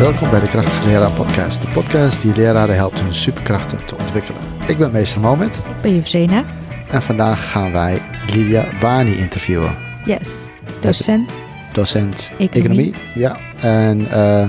[0.00, 1.62] Welkom bij de Krachtige Leraar Podcast.
[1.62, 4.40] De podcast die leraren helpt hun superkrachten te ontwikkelen.
[4.68, 6.44] Ik ben meester Moment Ik ben Jevzena.
[6.90, 9.76] en vandaag gaan wij Lilia Bani interviewen.
[10.04, 10.36] Yes.
[10.80, 11.32] Docent,
[11.72, 12.50] Docent Economie.
[12.50, 12.94] economie.
[13.14, 14.48] Ja, en eh,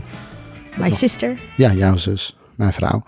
[0.78, 1.40] my nog- sister.
[1.58, 3.04] ja, jouw zus, mijn vrouw.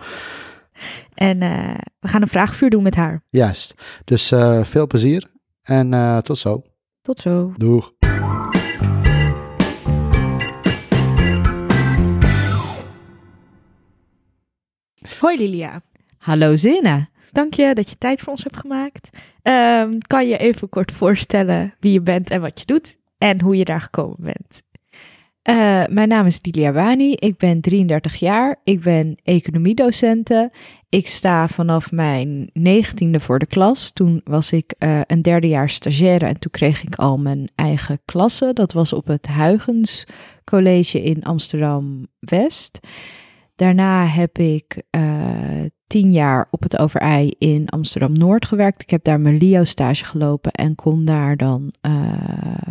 [1.13, 3.23] En eh, we gaan een vraagvuur doen met haar.
[3.29, 3.73] Juist.
[4.05, 6.61] Dus eh, veel plezier en tot zo.
[7.01, 7.53] Tot zo.
[7.57, 7.91] Doeg.
[15.23, 15.81] Hoi Lilia.
[16.17, 17.07] Hallo Zinne.
[17.31, 19.09] Dank je dat je tijd voor ons hebt gemaakt.
[19.41, 22.97] Ehm, kan je even kort voorstellen wie je bent en wat je doet?
[23.17, 24.61] En hoe je daar gekomen bent?
[25.41, 27.13] Eh, mijn naam is Lilia Wani.
[27.13, 28.59] Ik ben 33 jaar.
[28.63, 30.51] Ik ben economiedocente.
[30.89, 33.91] Ik sta vanaf mijn negentiende voor de klas.
[33.91, 38.53] Toen was ik eh, een derdejaars stagiaire en toen kreeg ik al mijn eigen klasse.
[38.53, 40.05] Dat was op het Huygens
[40.43, 42.79] College in Amsterdam-West.
[43.55, 45.01] Daarna heb ik eh,
[45.93, 48.81] tien jaar op het Overij in Amsterdam-Noord gewerkt.
[48.81, 51.91] Ik heb daar mijn LIO-stage gelopen en kon daar dan eh,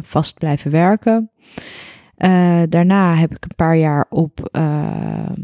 [0.01, 1.31] vast blijven werken.
[2.15, 5.41] Eh, daarna heb ik een paar jaar op, ehm,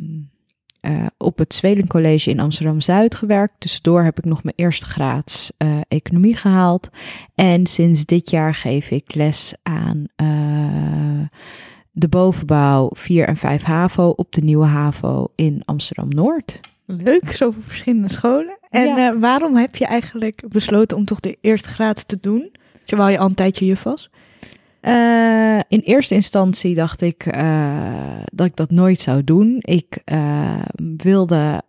[0.80, 3.54] eh, op het Zweden College in Amsterdam-Zuid gewerkt.
[3.58, 5.52] Tussendoor heb ik nog mijn eerste graads
[5.88, 6.88] economie gehaald.
[7.34, 10.04] En sinds dit jaar geef ik les aan
[11.98, 16.60] de bovenbouw 4 en 5 HAVO op de nieuwe HAVO in Amsterdam-Noord.
[16.86, 18.58] Leuk, zoveel verschillende scholen.
[18.70, 19.12] En Ja.
[19.12, 22.52] eh, waarom heb je eigenlijk besloten om toch de eerste graad te doen?
[22.84, 24.10] Terwijl je al een tijdje juf was.
[24.80, 29.56] Eh, in eerste instantie dacht ik eh, dat ik dat nooit zou doen.
[29.60, 30.62] Ik, eh,
[30.96, 31.62] wilde,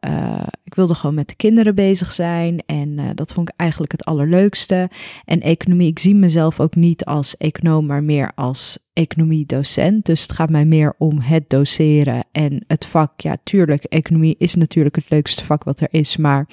[0.64, 4.90] ik wilde gewoon met de kinderen bezig zijn en dat vond ik eigenlijk het allerleukste.
[5.26, 10.06] En economie, ik zie mezelf ook niet als econoom, maar meer als economiedocent.
[10.06, 13.22] Dus het gaat mij meer om het doseren en het vak.
[13.22, 16.48] Ja, tuurlijk, economie is natuurlijk het leukste vak wat er is, maar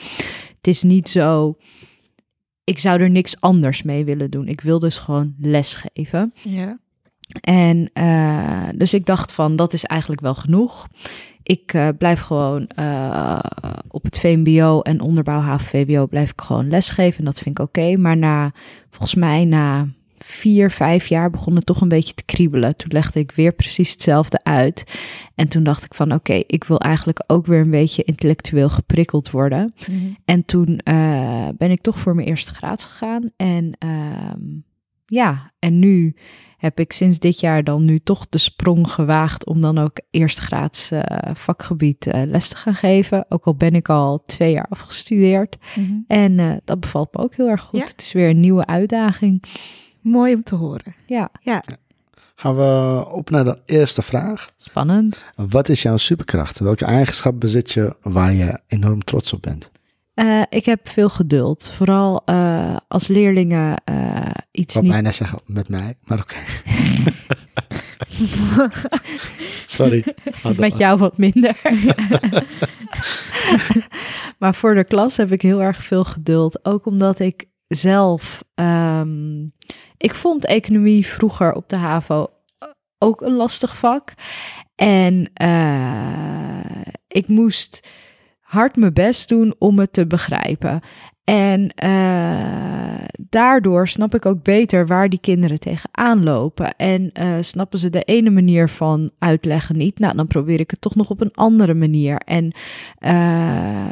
[0.57, 1.57] het is niet zo.
[2.67, 4.49] Ik zou er niks anders mee willen doen.
[4.49, 6.33] Ik wil dus gewoon lesgeven.
[6.43, 6.79] Ja.
[7.41, 10.89] En eh, dus ik dacht van, dat is eigenlijk wel genoeg.
[11.43, 13.39] Ik eh, blijf gewoon eh,
[13.89, 17.19] op het VMBO en onderbouw HAVO-VWO blijf ik gewoon lesgeven.
[17.19, 17.97] En dat vind ik oké.
[17.97, 18.53] Maar na,
[18.91, 19.89] volgens mij na
[20.27, 22.77] vier, vijf jaar begon het toch een beetje te kriebelen.
[22.77, 24.99] Toen legde ik weer precies hetzelfde uit.
[25.35, 29.31] En toen dacht ik van, oké, ik wil eigenlijk ook weer een beetje intellectueel geprikkeld
[29.31, 29.75] worden.
[30.25, 33.31] En toen eh, ben ik toch voor mijn eerste graad gegaan.
[33.37, 34.43] En ehm,
[35.07, 36.17] ja, en nu
[36.57, 40.91] heb ik sinds dit jaar dan nu toch de sprong gewaagd om dan ook eerstgraads
[40.91, 43.27] eh vakgebied eh, les te gaan geven.
[43.29, 45.57] Ook al ben ik al twee jaar afgestudeerd.
[45.77, 45.99] Mhm.
[46.07, 47.79] En dat bevalt me ook heel erg goed.
[47.79, 47.85] Ja.
[47.85, 49.45] Het is weer een nieuwe uitdaging.
[50.07, 50.95] Mooi om te horen.
[51.07, 51.63] Ja, Ja.
[52.35, 54.47] Gaan we op naar de eerste vraag.
[54.57, 55.19] spannend.
[55.37, 56.59] Wat is jouw superkracht?
[56.59, 59.71] Welke eigenschap bezit je waar je enorm trots op bent?
[60.15, 61.71] Eh, ik heb veel geduld.
[61.71, 66.37] Vooral eh, als leerlingen eh, iets Wat niet bijna zeggen met mij, maar oké.
[69.67, 70.05] Sorry.
[70.57, 71.61] Met jou wat minder.
[74.39, 76.65] maar voor de klas heb ik heel erg veel geduld.
[76.65, 78.45] Ook omdat ik zelf.
[78.55, 79.45] ehm,
[79.97, 82.27] ik vond economie vroeger op de HAVO
[82.99, 84.15] ook een lastig vak.
[84.75, 87.89] En eh, ik moest
[88.41, 90.81] hard mijn best doen om het te begrijpen.
[91.27, 96.77] En eh, daardoor snap ik ook beter waar die kinderen tegenaan lopen.
[96.77, 100.81] En eh, snappen ze de ene manier van uitleggen niet, nou dan probeer ik het
[100.81, 102.17] toch nog op een andere manier.
[102.17, 102.53] En
[102.99, 103.87] eh,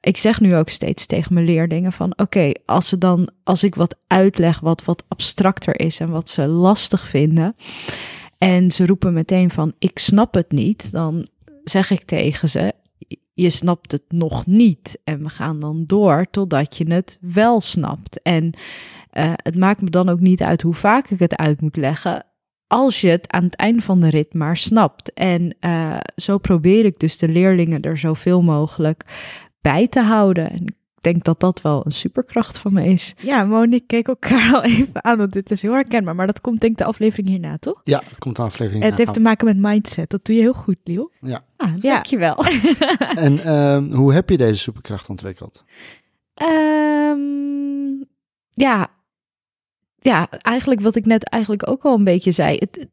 [0.00, 3.74] ik zeg nu ook steeds tegen mijn leerlingen van oké, als ze dan als ik
[3.74, 7.56] wat uitleg wat wat abstracter is en wat ze lastig vinden
[8.38, 11.28] en ze roepen meteen van ik snap het niet, dan
[11.64, 12.72] zeg ik tegen ze
[13.42, 14.98] je snapt het nog niet.
[15.04, 18.22] En we gaan dan door totdat je het wel snapt.
[18.22, 18.52] En
[19.10, 22.26] eh, het maakt me dan ook niet uit hoe vaak ik het uit moet leggen.
[22.66, 25.12] Als je het aan het einde van de rit maar snapt.
[25.12, 29.04] En eh, zo probeer ik dus de leerlingen er zoveel mogelijk
[29.60, 30.50] bij te houden.
[30.50, 33.14] En denk dat dat wel een superkracht van me is.
[33.22, 36.14] Ja, Monique keek elkaar al even aan, want dit is heel herkenbaar.
[36.14, 37.80] Maar dat komt denk ik de aflevering hierna, toch?
[37.84, 38.84] Ja, het komt de aflevering.
[38.84, 40.10] Het heeft te maken met mindset.
[40.10, 41.12] Dat doe je heel goed, Liel.
[41.20, 41.44] Ja.
[41.56, 41.92] Ah, Ja.
[41.92, 42.44] dankjewel.
[43.16, 45.64] En ehm, hoe heb je deze superkracht ontwikkeld?
[46.34, 48.02] Ehm,
[48.50, 48.88] ja,
[49.98, 52.56] ja, eigenlijk wat ik net eigenlijk ook al een beetje zei.
[52.58, 52.88] Het,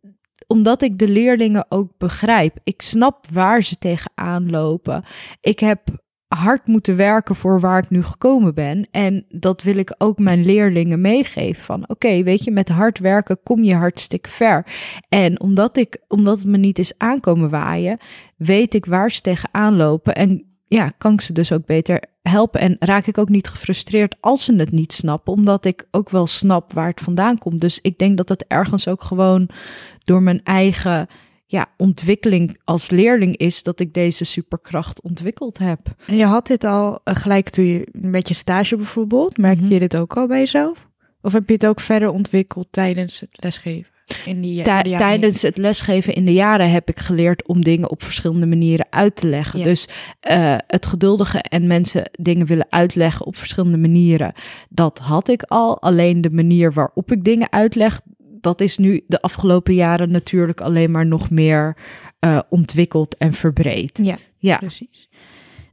[0.47, 2.57] omdat ik de leerlingen ook begrijp.
[2.63, 5.03] Ik snap waar ze tegenaan lopen.
[5.41, 5.81] Ik heb
[6.27, 8.87] hard moeten werken voor waar ik nu gekomen ben.
[8.91, 11.63] En dat wil ik ook mijn leerlingen meegeven.
[11.63, 14.65] Van oké, weet je, met hard werken kom je hartstikke ver.
[15.09, 17.97] En omdat, ik, omdat het me niet is aankomen waaien,
[18.37, 20.15] weet ik waar ze tegenaan lopen.
[20.15, 22.59] En ja, kan ik ze dus ook beter helpen.
[22.59, 26.27] En raak ik ook niet gefrustreerd als ze het niet snappen, omdat ik ook wel
[26.27, 27.61] snap waar het vandaan komt.
[27.61, 29.49] Dus ik denk dat het ergens ook gewoon
[29.97, 31.07] door mijn eigen
[31.45, 35.79] ja, ontwikkeling als leerling is dat ik deze superkracht ontwikkeld heb.
[36.07, 39.37] En je had dit al uh, gelijk toen je met je stage bijvoorbeeld.
[39.37, 39.73] Merkte Mhm.
[39.73, 40.87] je dit ook al bij jezelf?
[41.21, 43.93] Of heb je het ook verder ontwikkeld tijdens het lesgeven?
[44.25, 48.45] In die, tijdens het lesgeven in de jaren heb ik geleerd om dingen op verschillende
[48.45, 49.59] manieren uit te leggen.
[49.59, 49.65] Ja.
[49.65, 49.87] Dus
[50.19, 54.33] eh, het geduldige en mensen dingen willen uitleggen op verschillende manieren,
[54.69, 55.81] dat had ik al.
[55.81, 58.01] Alleen de manier waarop ik dingen uitleg,
[58.45, 61.77] dat is nu de afgelopen jaren natuurlijk alleen maar nog meer
[62.19, 63.99] eh, ontwikkeld en verbreed.
[64.03, 64.57] Ja, Ja.
[64.57, 65.09] precies.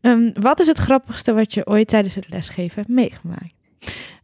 [0.01, 3.55] Ehm, wat is het grappigste wat je ooit tijdens het lesgeven hebt meegemaakt?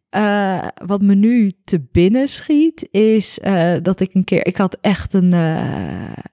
[0.08, 4.46] Eh, wat me nu te binnen schiet, is eh, dat ik een keer.
[4.46, 5.32] Ik had echt een.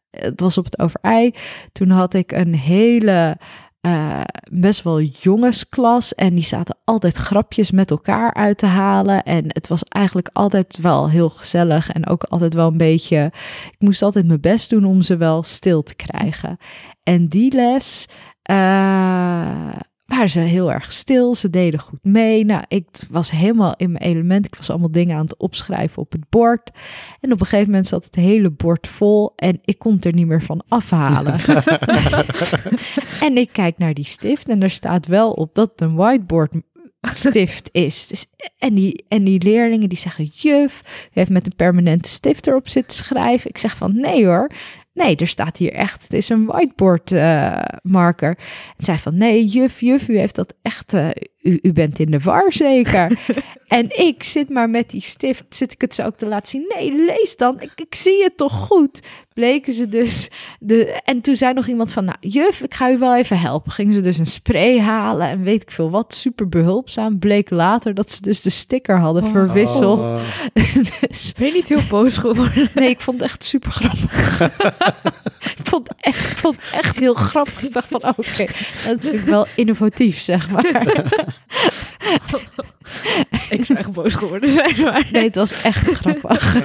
[0.10, 1.34] het was op het Overij.
[1.72, 3.38] Toen had ik een hele.
[3.86, 4.22] Eh,
[4.52, 6.16] best wel jongensklas.
[6.16, 9.24] En die zaten altijd grapjes met elkaar uit te halen.
[9.24, 11.92] En het was eigenlijk altijd wel heel gezellig.
[11.92, 13.32] En ook altijd wel een beetje.
[13.72, 16.58] Ik moest altijd mijn best doen om ze wel stil te krijgen.
[17.04, 18.08] En die les.
[18.42, 19.70] eh,
[20.06, 21.36] waren ze heel erg stil.
[21.36, 22.46] Ze deden goed mee.
[22.46, 24.46] Nou, ik was helemaal in mijn element.
[24.46, 26.72] Ik was allemaal dingen aan het opschrijven op het bord.
[27.22, 30.14] En op een gegeven moment zat het hele bord vol en ik kon het er
[30.14, 31.34] niet meer van afhalen.
[33.28, 36.54] en ik kijk naar die stift en er staat wel op dat het een whiteboard
[37.02, 38.08] stift is.
[38.08, 38.26] Dus,
[38.58, 42.70] en, die, en die leerlingen die zeggen, juf, u heeft met een permanente stift erop
[42.70, 43.50] zitten schrijven.
[43.50, 44.50] Ik zeg van, nee hoor.
[44.96, 48.38] Nee, er staat hier echt, het is een whiteboard eh, marker.
[48.78, 51.10] En zij van, nee, juf, juf, u heeft dat echt, eh,
[51.46, 53.18] u, u bent in de war zeker.
[53.68, 56.74] en ik zit maar met die stift, zit ik het zo ook te laten zien.
[56.76, 59.02] Nee, lees dan, ik, ik zie het toch goed.
[59.34, 62.98] Bleken ze dus, de, en toen zei nog iemand van, nou, juf, ik ga u
[62.98, 63.72] wel even helpen.
[63.72, 67.20] Gingen ze dus een spray halen en weet ik veel wat, super behulpzaam.
[67.20, 69.32] Bleek later dat ze dus de sticker hadden Oh.
[69.32, 70.00] verwisseld.
[70.00, 70.20] Oh,
[71.02, 72.70] dus, Ben je niet heel boos geworden?
[72.74, 74.42] Nee, ik vond het echt super grappig.
[75.58, 77.62] ik, vond het echt, ik vond het echt heel grappig.
[77.64, 78.46] Ik dacht van, oh, oké,
[78.88, 80.64] dat vind ik wel innovatief, zeg maar.
[83.50, 85.08] Ik zou echt boos geworden zijn, maar...
[85.12, 86.56] Nee, het was echt grappig.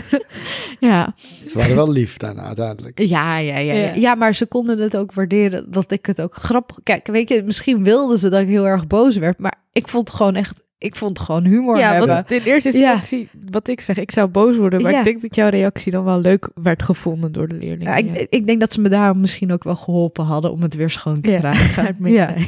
[0.80, 1.14] ja.
[1.48, 2.98] ze waren wel lief daarna uiteindelijk.
[2.98, 3.84] Ja, ja, ja, ja.
[3.86, 3.94] Ja.
[3.94, 6.78] Ja, maar ze konden het ook waarderen dat ik het ook grappig...
[6.82, 10.08] Kijk, weet je, misschien wilden ze dat ik heel erg boos werd, maar ik vond
[10.08, 10.68] het gewoon echt...
[10.78, 12.08] Ik vond het gewoon humor Ja, hebben.
[12.08, 12.92] want in eerste Ja.
[12.92, 14.82] instantie, wat ik zeg, ik zou boos worden.
[14.82, 14.98] Maar Ja.
[14.98, 17.92] ik denk dat jouw reactie dan wel leuk werd gevonden door de leerlingen.
[17.92, 20.74] Ja, ik, ik denk dat ze me daarom misschien ook wel geholpen hadden om het
[20.74, 21.96] weer schoon te Ja, krijgen.
[21.98, 22.46] medelijden.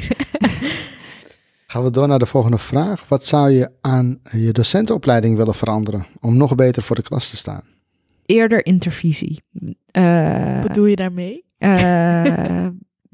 [1.73, 3.07] Gaan we door naar de volgende vraag.
[3.07, 7.37] Wat zou je aan je docentenopleiding willen veranderen om nog beter voor de klas te
[7.37, 7.63] staan?
[8.25, 9.41] Eerder intervisie.
[9.91, 11.45] Eh, Wat bedoel je daarmee?
[11.57, 11.71] Eh,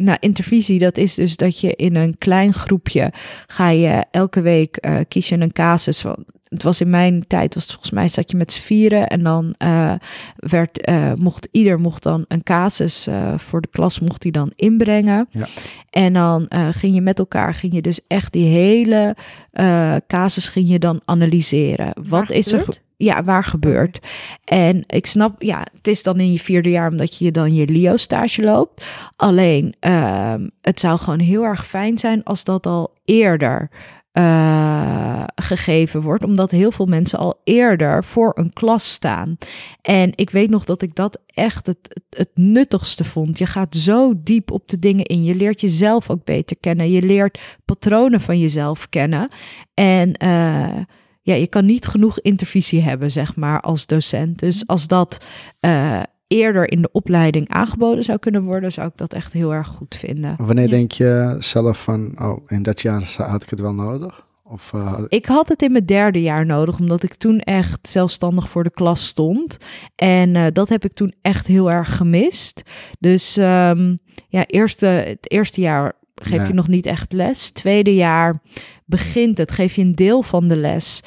[0.08, 3.14] nou, intervisie, dat is dus dat je in een klein groepje
[3.48, 6.26] ga je elke week eh, kies je een casus van.
[6.50, 9.24] Het was in mijn tijd, was het volgens mij, zat je met z'n vieren en
[9.24, 9.94] dan eh,
[10.36, 14.52] werd, eh, mocht ieder mocht dan een casus eh, voor de klas mocht hij dan
[14.56, 15.28] inbrengen.
[15.32, 15.48] Ja.
[15.90, 19.16] En dan eh, ging je met elkaar, ging je dus echt die hele
[19.52, 21.92] eh, casus ging je dan analyseren.
[21.94, 22.66] Wat Waar is er?
[22.98, 24.00] Ja, waar gebeurt?
[24.44, 27.68] En ik snap, ja, het is dan in je vierde jaar omdat je dan je
[27.68, 28.86] LIO-stage loopt.
[29.16, 33.70] Alleen, ehm, het zou gewoon heel erg fijn zijn als dat al eerder
[34.12, 39.38] eh, gegeven wordt, omdat heel veel mensen al eerder voor een klas staan.
[39.82, 43.38] En ik weet nog dat ik dat echt het, het, nuttigste vond.
[43.38, 45.24] Je gaat zo diep op de dingen in.
[45.24, 46.92] Je leert jezelf ook beter kennen.
[46.92, 49.30] Je leert patronen van jezelf kennen.
[49.74, 50.78] En eh,
[51.22, 54.40] ja, je kan niet genoeg intervisie hebben, zeg maar, als docent.
[54.40, 55.26] Dus als dat
[55.60, 59.68] eh, eerder in de opleiding aangeboden zou kunnen worden, zou ik dat echt heel erg
[59.68, 60.36] goed vinden.
[60.38, 60.70] Wanneer Ja.
[60.70, 64.28] denk je zelf van, oh, in dat jaar zou- had ik het wel nodig?
[64.44, 68.50] Of eh, Ik had het in mijn derde jaar nodig, omdat ik toen echt zelfstandig
[68.50, 69.58] voor de klas stond.
[69.96, 72.62] En eh, dat heb ik toen echt heel erg gemist.
[73.00, 73.96] Dus ehm,
[74.28, 76.48] ja, eerste, het eerste jaar geef Nee.
[76.48, 77.52] je nog niet echt les.
[77.52, 78.42] Tweede jaar
[78.86, 81.02] begint het, geef je een deel van de les.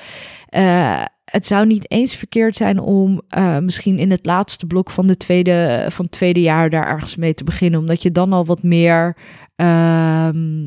[0.53, 5.07] Eh, het zou niet eens verkeerd zijn om eh, misschien in het laatste blok van,
[5.07, 7.81] de tweede, van het tweede jaar daar ergens mee te beginnen.
[7.81, 9.17] Omdat je dan al wat meer
[9.57, 10.65] ehm,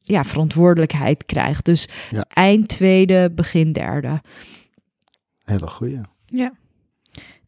[0.00, 1.64] ja, verantwoordelijkheid krijgt.
[1.64, 2.24] Dus Ja.
[2.28, 4.20] eind tweede, begin derde.
[5.44, 6.00] hele goeie.
[6.26, 6.52] Ja.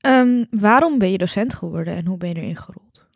[0.01, 3.07] Ehm, waarom ben je docent geworden en hoe ben je erin gerold?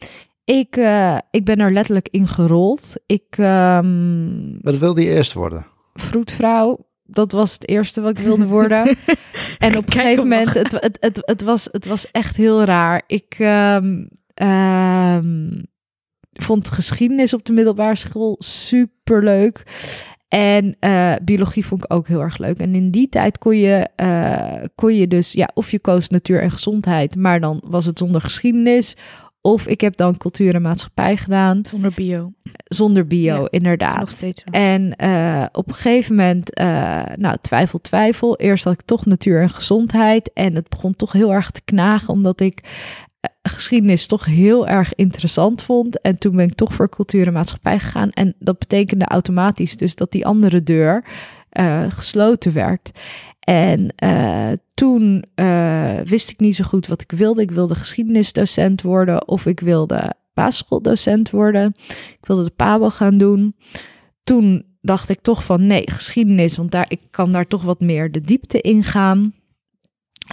[0.44, 2.94] Ik, eh, ik ben er letterlijk in gerold.
[3.06, 5.66] Ik, ehm Wat wilde je eerst worden?
[5.94, 8.84] vroedvrouw, dat was het eerste wat ik wilde worden.
[9.58, 13.02] en op een gegeven moment, het, het, het, het, was, het was echt heel raar.
[13.06, 14.04] Ik ehm,
[14.34, 15.62] ehm,
[16.32, 19.62] vond geschiedenis op de middelbare school super leuk.
[20.28, 22.58] En eh, biologie vond ik ook heel erg leuk.
[22.58, 26.40] En in die tijd kon je, eh, kon je dus, ja, of je koos natuur
[26.40, 28.96] en gezondheid, maar dan was het zonder geschiedenis.
[29.44, 32.32] Of ik heb dan cultuur en maatschappij gedaan, Zonder bio.
[32.64, 33.98] zonder bio, Ja, inderdaad.
[33.98, 34.50] Nog steeds zo.
[34.50, 38.36] En eh, op een gegeven moment, eh, nou, twijfel, twijfel.
[38.36, 40.30] Eerst had ik toch natuur en gezondheid.
[40.32, 42.60] En het begon toch heel erg te knagen, omdat ik
[43.20, 46.00] eh, geschiedenis toch heel erg interessant vond.
[46.00, 48.10] En toen ben ik toch voor cultuur en maatschappij gegaan.
[48.10, 51.04] En dat betekende automatisch dus dat die andere deur
[51.88, 52.90] gesloten werd.
[53.44, 57.42] En eh, toen eh, wist ik niet zo goed wat ik wilde.
[57.42, 61.74] Ik wilde geschiedenisdocent worden of ik wilde basisschooldocent worden.
[61.88, 63.56] Ik wilde de PABO gaan doen.
[64.24, 68.12] Toen dacht ik toch van nee, geschiedenis, want daar, ik kan daar toch wat meer
[68.12, 69.34] de diepte in gaan.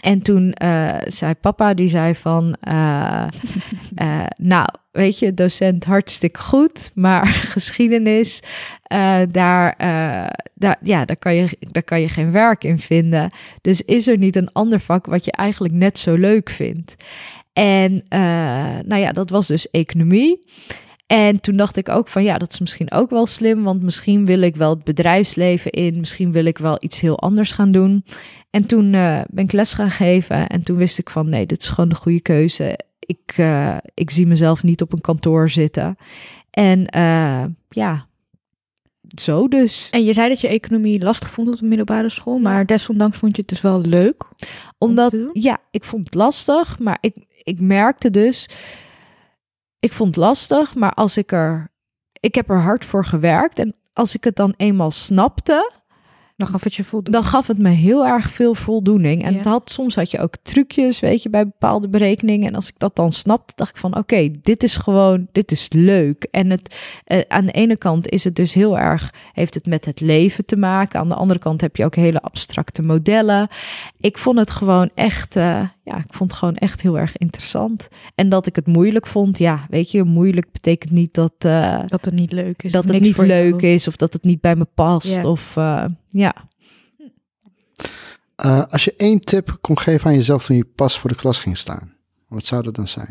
[0.01, 3.27] En toen eh, zei papa, die zei van, eh,
[3.95, 8.43] eh, nou, weet je, docent hartstikke goed, maar geschiedenis,
[9.31, 9.75] daar,
[10.53, 13.29] daar, ja, daar, kan je, daar kan je geen werk in vinden.
[13.61, 16.95] Dus is er niet een ander vak wat je eigenlijk net zo leuk vindt?
[17.53, 18.03] En
[18.85, 20.45] nou ja, dat was dus economie.
[21.09, 24.25] En toen dacht ik ook van ja, dat is misschien ook wel slim, want misschien
[24.25, 28.03] wil ik wel het bedrijfsleven in, misschien wil ik wel iets heel anders gaan doen.
[28.49, 31.61] En toen eh, ben ik les gaan geven en toen wist ik van nee, dit
[31.61, 32.79] is gewoon de goede keuze.
[32.99, 35.97] Ik, eh, ik zie mezelf niet op een kantoor zitten.
[36.49, 38.07] En eh, ja,
[39.17, 39.89] zo dus.
[39.89, 43.35] En je zei dat je economie lastig vond op de middelbare school, maar desondanks vond
[43.35, 44.23] je het dus wel leuk.
[44.77, 48.49] Omdat, ja, ik vond het lastig, maar ik, ik merkte dus,
[49.79, 51.71] ik vond het lastig, maar als ik er,
[52.19, 55.71] ik heb er hard voor gewerkt en als ik het dan eenmaal snapte,
[56.35, 57.19] Dan gaf het je voldoende.
[57.19, 59.23] dan gaf het me heel erg veel voldoening.
[59.23, 59.37] En Ja.
[59.37, 62.47] het had, soms had je ook trucjes, weet je, bij bepaalde berekeningen.
[62.47, 65.67] En als ik dat dan snapte, dacht ik van, oké, dit is gewoon, dit is
[65.71, 66.23] leuk.
[66.31, 69.85] En het, eh, aan de ene kant is het dus heel erg, heeft het met
[69.85, 70.99] het leven te maken.
[70.99, 73.47] Aan de andere kant heb je ook hele abstracte modellen.
[73.99, 77.87] Ik vond het gewoon echt, eh, ja, ik vond het gewoon echt heel erg interessant.
[78.15, 81.33] En dat ik het moeilijk vond, ja, weet je, moeilijk betekent niet dat...
[81.37, 82.71] eh, dat het niet leuk is.
[82.71, 83.27] dat of het niet jou.
[83.27, 85.23] leuk is of dat het niet bij me past.
[85.23, 86.33] Of eh, ja,
[88.35, 91.39] Eh, als je één tip kon geven aan jezelf toen je pas voor de klas
[91.39, 91.93] ging staan,
[92.27, 93.09] wat zou dat dan zijn?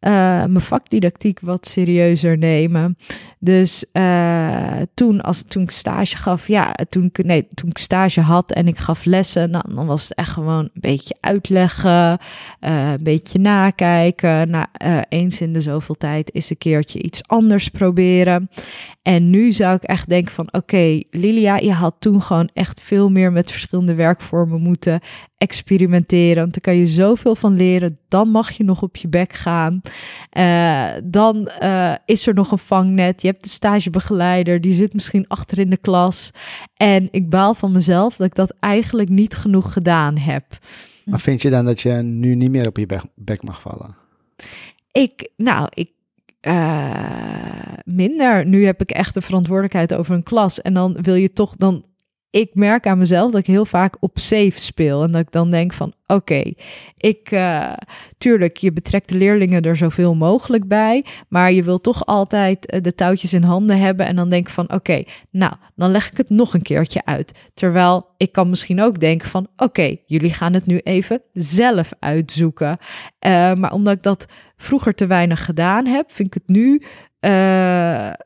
[0.00, 0.12] Eh,
[0.44, 2.96] mijn vakdidactiek wat serieuzer nemen.
[3.42, 8.20] Dus eh, toen, als, toen ik stage gaf, ja, toen ik, nee, toen ik stage
[8.20, 12.18] had en ik gaf lessen, nou, dan was het echt gewoon een beetje uitleggen,
[12.60, 14.50] eh, een beetje nakijken.
[14.50, 18.50] Nou, eh, eens in de zoveel tijd is een keertje iets anders proberen.
[19.10, 23.10] En nu zou ik echt denken van, oké, Lilia, je had toen gewoon echt veel
[23.10, 25.00] meer met verschillende werkvormen moeten
[25.36, 26.36] experimenteren.
[26.36, 27.98] Want daar kan je zoveel van leren.
[28.08, 29.80] Dan mag je nog op je bek gaan.
[30.30, 33.22] Eh, dan eh, is er nog een vangnet.
[33.22, 36.30] Je hebt de stagebegeleider, die zit misschien achter in de klas.
[36.76, 40.44] En ik baal van mezelf dat ik dat eigenlijk niet genoeg gedaan heb.
[41.04, 43.96] Maar vind je dan dat je nu niet meer op je bek mag vallen?
[44.92, 45.90] Ik, nou, ik.
[46.40, 48.46] Eh, minder.
[48.46, 50.62] Nu heb ik echt de verantwoordelijkheid over een klas.
[50.62, 51.84] En dan wil je toch dan.
[52.30, 55.02] Ik merk aan mezelf dat ik heel vaak op safe speel.
[55.02, 56.52] En dat ik dan denk van oké,
[56.96, 57.30] ik.
[57.30, 57.72] eh,
[58.18, 61.04] tuurlijk, je betrekt de leerlingen er zoveel mogelijk bij.
[61.28, 64.06] Maar je wil toch altijd eh, de touwtjes in handen hebben.
[64.06, 67.50] En dan denk ik van oké, nou, dan leg ik het nog een keertje uit.
[67.54, 72.78] Terwijl ik kan misschien ook denken van oké, jullie gaan het nu even zelf uitzoeken.
[73.18, 76.82] Eh, maar omdat ik dat vroeger te weinig gedaan heb, vind ik het nu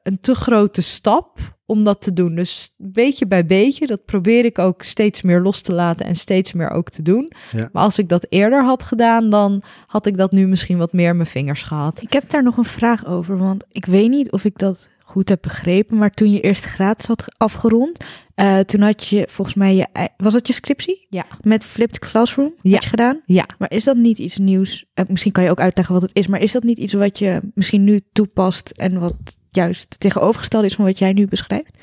[0.03, 2.35] een te grote stap om dat te doen.
[2.35, 6.53] Dus beetje bij beetje, dat probeer ik ook steeds meer los te laten en steeds
[6.53, 7.33] meer ook te doen.
[7.53, 7.69] Ja.
[7.73, 11.09] Maar als ik dat eerder had gedaan, dan had ik dat nu misschien wat meer
[11.09, 12.03] in mijn vingers gehad.
[12.03, 15.29] Ik heb daar nog een vraag over, want ik weet niet of ik dat goed
[15.29, 19.57] heb begrepen, maar toen je eerste graad had ge- afgerond, eh, toen had je volgens
[19.57, 21.07] mij je, was dat je scriptie?
[21.11, 21.27] Ja.
[21.41, 22.73] Met Flipped Classroom Ja.
[22.73, 23.21] had je gedaan?
[23.27, 23.47] Ja.
[23.59, 24.85] Maar is dat niet iets nieuws?
[24.95, 27.19] Eh, misschien kan je ook uitleggen wat het is, maar is dat niet iets wat
[27.19, 29.15] je misschien nu toepast en wat
[29.51, 31.79] juist tegenovergesteld is van wat jij nu beschrijft?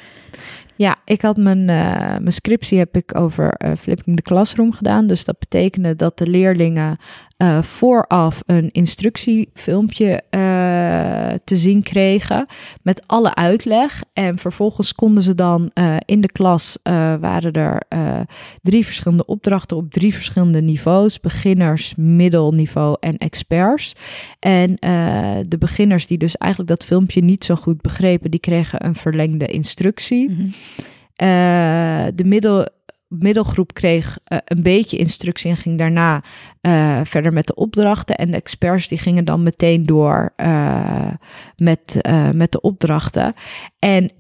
[0.76, 5.08] Ja, ik had mijn, eh, mijn scriptie heb ik over flipping the classroom gedaan.
[5.08, 6.98] Dus dat betekende dat de leerlingen
[7.42, 10.40] eh, vooraf een instructiefilmpje eh,
[11.44, 12.46] te zien kregen
[12.82, 14.04] met alle uitleg.
[14.14, 16.78] En vervolgens konden ze dan eh, in de klas
[17.20, 17.82] waren er
[18.62, 23.96] drie verschillende opdrachten op drie verschillende niveaus: beginners, middelniveau en experts.
[24.40, 24.76] En
[25.48, 29.46] de beginners die dus eigenlijk dat filmpje niet zo goed begrepen, die kregen een verlengde
[29.46, 30.30] instructie.
[30.30, 30.48] Mhm.
[32.16, 32.68] de middel
[33.20, 36.24] middelgroep kreeg uh, een beetje instructie en ging daarna
[36.62, 38.16] uh, verder met de opdrachten.
[38.16, 41.12] En de experts die gingen dan meteen door uh,
[41.56, 42.02] met,
[42.34, 43.34] met de opdrachten.
[43.80, 44.12] En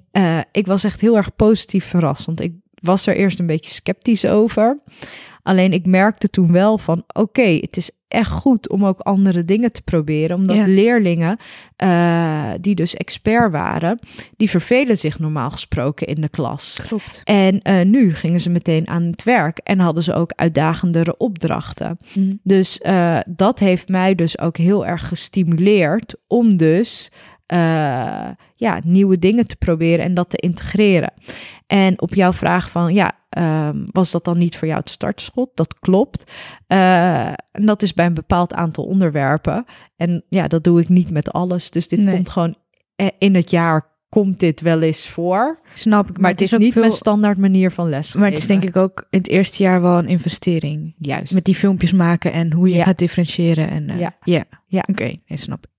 [0.51, 4.25] ik was echt heel erg positief verrast, want ik was er eerst een beetje sceptisch
[4.25, 4.79] over.
[5.43, 9.71] Alleen ik merkte toen wel van oké, het is echt goed om ook andere dingen
[9.71, 10.35] te proberen.
[10.37, 10.65] Omdat Ja.
[10.65, 11.37] leerlingen,
[11.75, 13.99] eh, die dus expert waren,
[14.37, 16.81] die vervelen zich normaal gesproken in de klas.
[16.87, 17.21] Klopt.
[17.23, 21.97] En eh, nu gingen ze meteen aan het werk en hadden ze ook uitdagendere opdrachten.
[22.13, 22.33] Mhm.
[22.43, 27.11] Dus eh, dat heeft mij dus ook heel erg gestimuleerd om dus
[27.51, 31.13] eh, ja, nieuwe dingen te proberen en dat te integreren.
[31.67, 35.49] En op jouw vraag van ja, ehm, was dat dan niet voor jou het startschot?
[35.55, 36.31] Dat klopt.
[36.67, 39.65] Eh, en dat is bij een bepaald aantal onderwerpen.
[39.95, 41.71] En ja, dat doe ik niet met alles.
[41.71, 42.15] Dus dit Nee.
[42.15, 42.55] komt gewoon
[42.95, 45.59] eh, in het jaar komt dit wel eens voor.
[45.73, 46.17] Snap ik.
[46.19, 48.19] Maar, het is niet veel- mijn standaard manier van lesgeven.
[48.19, 50.95] Maar het is denk ik ook in het eerste jaar wel een investering.
[50.97, 51.33] juist.
[51.33, 52.83] Met die filmpjes maken en hoe je Ja.
[52.83, 53.69] gaat differentiëren.
[53.69, 54.15] En, Ja.
[54.23, 54.43] ja.
[54.67, 54.83] Ja.
[54.89, 55.69] Oké, nee, snap ik.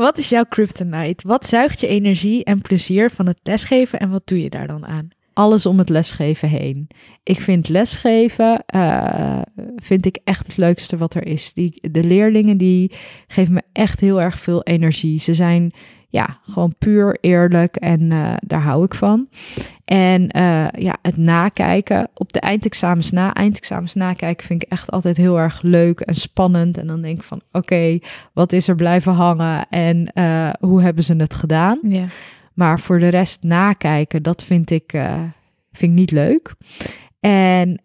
[0.00, 1.28] Wat is jouw kryptonite?
[1.28, 4.86] Wat zuigt je energie en plezier van het lesgeven en wat doe je daar dan
[4.86, 5.08] aan?
[5.32, 6.88] alles om het lesgeven heen.
[7.22, 9.40] Ik vind lesgeven eh,
[9.76, 11.52] vind ik echt het leukste wat er is.
[11.52, 12.92] Die, de leerlingen die
[13.26, 15.20] geven me echt heel erg veel energie.
[15.20, 15.72] Ze zijn
[16.10, 19.28] ja, gewoon puur eerlijk en eh, daar hou ik van.
[19.84, 25.16] En eh, ja, het nakijken op de eindexamens na, eindexamens nakijken vind ik echt altijd
[25.16, 26.78] heel erg leuk en spannend.
[26.78, 27.98] En dan denk ik van oké,
[28.32, 31.78] wat is er blijven hangen en eh, hoe hebben ze het gedaan?
[31.82, 32.04] Ja.
[32.54, 34.90] Maar voor de rest nakijken, dat vind ik,
[35.72, 36.54] vind ik niet leuk.
[37.20, 37.80] En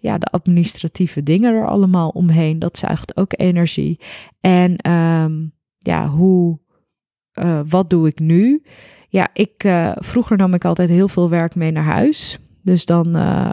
[0.00, 4.00] ja, de administratieve dingen er allemaal omheen, dat zuigt ook energie.
[4.40, 5.32] En ehm,
[5.82, 6.58] ja, hoe,
[7.32, 8.62] eh, wat doe ik nu?
[9.08, 12.38] Ja, ik, eh, vroeger nam ik altijd heel veel werk mee naar huis.
[12.62, 13.50] Dus dan eh,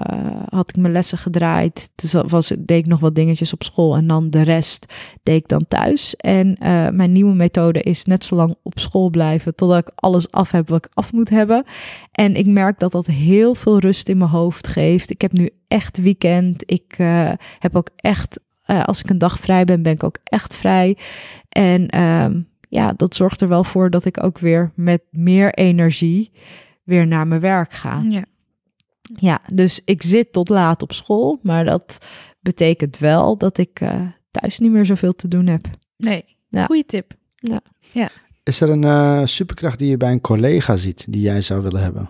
[0.50, 1.90] had ik mijn lessen gedraaid.
[1.96, 3.96] Dus was, deed ik nog wat dingetjes op school.
[3.96, 6.16] En dan de rest deed ik dan thuis.
[6.16, 6.56] En
[6.96, 9.56] mijn nieuwe methode is net zo lang op school blijven.
[9.56, 11.64] Totdat ik alles af heb wat ik af moet hebben.
[12.12, 15.10] En ik merk dat dat heel veel rust in mijn hoofd geeft.
[15.10, 16.64] Ik heb nu echt weekend.
[16.66, 16.96] Ik
[17.60, 20.98] heb ook echt, als ik een dag vrij ben, ben ik ook echt vrij.
[21.50, 26.32] En ehm, ja, dat zorgt er wel voor dat ik ook weer met meer energie
[26.84, 28.04] weer naar mijn werk ga.
[28.10, 28.24] ja.
[29.16, 32.06] Ja, dus ik zit tot laat op school, maar dat
[32.42, 34.02] betekent wel dat ik eh,
[34.32, 35.66] thuis niet meer zoveel te doen heb.
[35.98, 36.66] Nee, Ja.
[36.66, 37.14] goeie tip.
[38.44, 41.82] Is er een eh, superkracht die je bij een collega ziet die jij zou willen
[41.84, 42.10] hebben?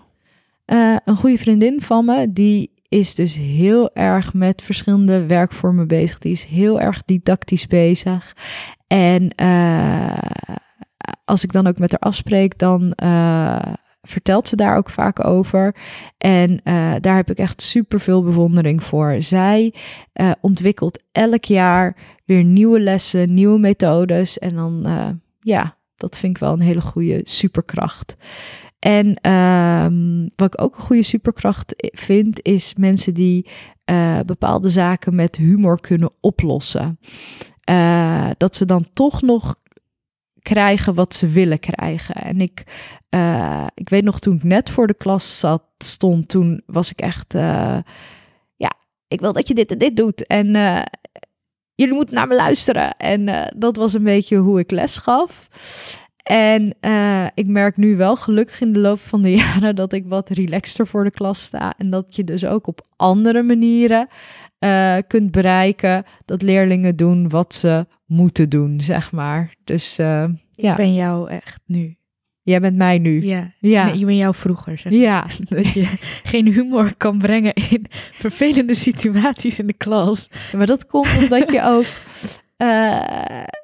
[0.66, 6.20] Eh, een goede vriendin van me, die is dus heel erg met verschillende werkvormen bezig.
[6.20, 8.36] Die is heel erg didactisch bezig.
[8.90, 10.18] En eh,
[11.26, 15.76] als ik dan ook met haar afspreek, dan eh, vertelt ze daar ook vaak over.
[16.18, 19.16] En eh, daar heb ik echt super veel bewondering voor.
[19.20, 19.74] Zij
[20.42, 24.40] ontwikkelt elk jaar weer nieuwe lessen, nieuwe methodes.
[24.40, 24.88] En dan,
[25.40, 28.16] ja, dat vind ik wel een hele goede superkracht.
[28.80, 33.50] En ehm, wat ik ook een goede superkracht vind, is mensen die
[34.26, 37.00] bepaalde zaken met humor kunnen oplossen.
[37.70, 39.56] Eh, dat ze dan toch nog
[40.42, 42.16] krijgen wat ze willen krijgen.
[42.16, 42.64] En ik,
[43.10, 47.00] eh, ik weet nog toen ik net voor de klas zat, stond, toen was ik
[47.02, 47.78] echt, eh,
[48.56, 48.72] ja,
[49.08, 50.28] ik wil dat je dit en dit doet.
[50.28, 50.48] En
[51.76, 52.98] jullie moeten naar me luisteren.
[52.98, 55.48] En dat was een beetje hoe ik les gaf.
[56.30, 60.06] En eh, ik merk nu wel gelukkig in de loop van de jaren dat ik
[60.08, 61.74] wat relaxter voor de klas sta.
[61.78, 64.08] En dat je dus ook op andere manieren
[64.60, 69.54] eh, kunt bereiken dat leerlingen doen wat ze moeten doen, zeg maar.
[69.64, 71.96] Dus eh, ja, Ik ben jou echt nu.
[72.44, 73.26] jij bent mij nu.
[73.26, 73.52] Ja.
[73.60, 73.86] Ja.
[73.86, 74.78] Nee, ik ben jou vroeger.
[74.78, 74.92] Zeg.
[74.92, 75.84] Ja, Dat je
[76.24, 77.86] geen humor kan brengen in
[78.24, 80.30] vervelende situaties in de klas.
[80.58, 81.86] maar dat komt omdat je ook.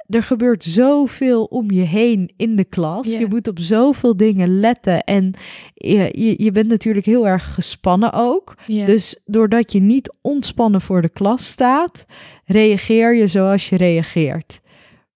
[0.09, 3.07] Er gebeurt zoveel om je heen in de klas.
[3.07, 5.03] Je moet op zoveel dingen letten.
[5.03, 5.33] En
[5.73, 8.55] je, je, je bent natuurlijk heel erg gespannen ook.
[8.67, 12.05] Dus doordat je niet ontspannen voor de klas staat,
[12.45, 14.61] reageer je zoals je reageert.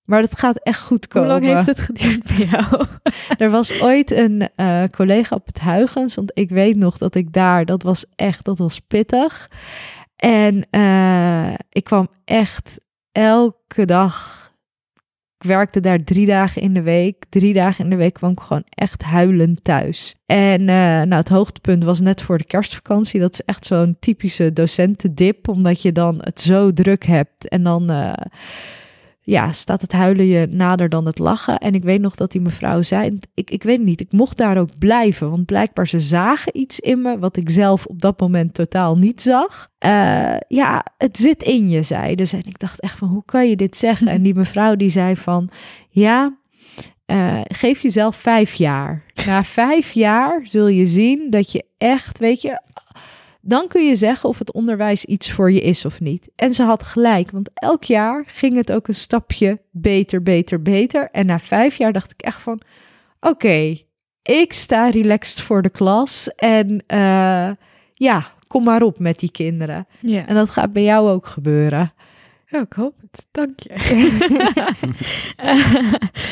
[0.10, 1.28] Maar dat gaat echt goed Hoe komen.
[1.28, 2.86] lang heeft het geduurd bij jou?
[3.38, 7.34] Er was ooit een eh, collega op het Huygens, want ik weet nog dat ik
[7.34, 9.50] daar, dat was echt, dat was pittig.
[10.16, 12.80] En eh, ik kwam echt
[13.12, 14.49] elke dag.
[15.40, 17.26] Ik werkte daar drie dagen in de week.
[17.30, 20.16] Drie dagen in de week kwam ik gewoon echt huilend thuis.
[20.26, 23.20] En eh, nou, het hoogtepunt was net voor de kerstvakantie.
[23.20, 27.48] Dat is echt zo'n typische docentendip, omdat je dan het zo druk hebt.
[27.48, 28.14] En dan eh,
[29.30, 31.58] ja, staat het huilen je nader dan het lachen.
[31.58, 34.58] En ik weet nog dat die mevrouw zei, ik, ik weet niet, ik mocht daar
[34.58, 35.30] ook blijven.
[35.30, 39.22] Want blijkbaar ze zagen iets in me wat ik zelf op dat moment totaal niet
[39.22, 39.70] zag.
[39.78, 42.36] Eh, ja, het zit in je, zei ze.
[42.36, 44.08] En ik dacht echt van, hoe kan je dit zeggen?
[44.20, 45.50] En die mevrouw die zei van,
[45.90, 46.38] ja,
[47.06, 49.04] uh, geef jezelf vijf jaar.
[49.26, 52.62] Na vijf jaar zul je zien dat je echt, weet je,
[53.50, 56.30] dan kun je zeggen of het onderwijs iets voor je is of niet.
[56.36, 61.10] En ze had gelijk, want elk jaar ging het ook een stapje beter, beter, beter.
[61.12, 62.62] En na vijf jaar dacht ik echt van:
[63.20, 63.78] oké,
[64.22, 66.28] ik sta relaxed voor de klas.
[66.36, 67.52] En uh,
[67.94, 69.88] ja, kom maar op met die kinderen.
[70.00, 70.26] Ja.
[70.26, 71.94] En dat gaat bij jou ook gebeuren.
[72.46, 73.26] Ja, ik hoop het.
[73.32, 73.74] Dank je.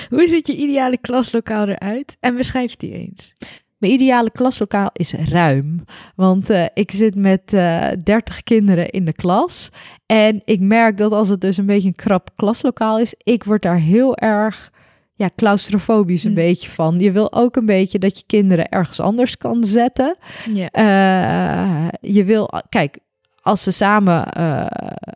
[0.15, 2.17] hoe ziet je ideale klaslokaal eruit?
[2.19, 3.33] En beschrijf die eens.
[3.77, 5.83] Mijn ideale klaslokaal is ruim.
[6.15, 9.69] Want uh, ik zit met uh, eh, 30 kinderen in de klas.
[10.05, 13.61] En ik merk dat als het dus een beetje een krap klaslokaal is, ik word
[13.61, 14.71] daar heel erg
[15.15, 16.35] ja, claustrofobisch een mm.
[16.35, 16.99] beetje van.
[16.99, 20.17] Je wil ook een beetje dat je kinderen ergens anders kan zetten.
[20.53, 20.69] Yeah.
[20.73, 22.97] Uh, je wil, kijk,
[23.41, 24.31] als ze samen,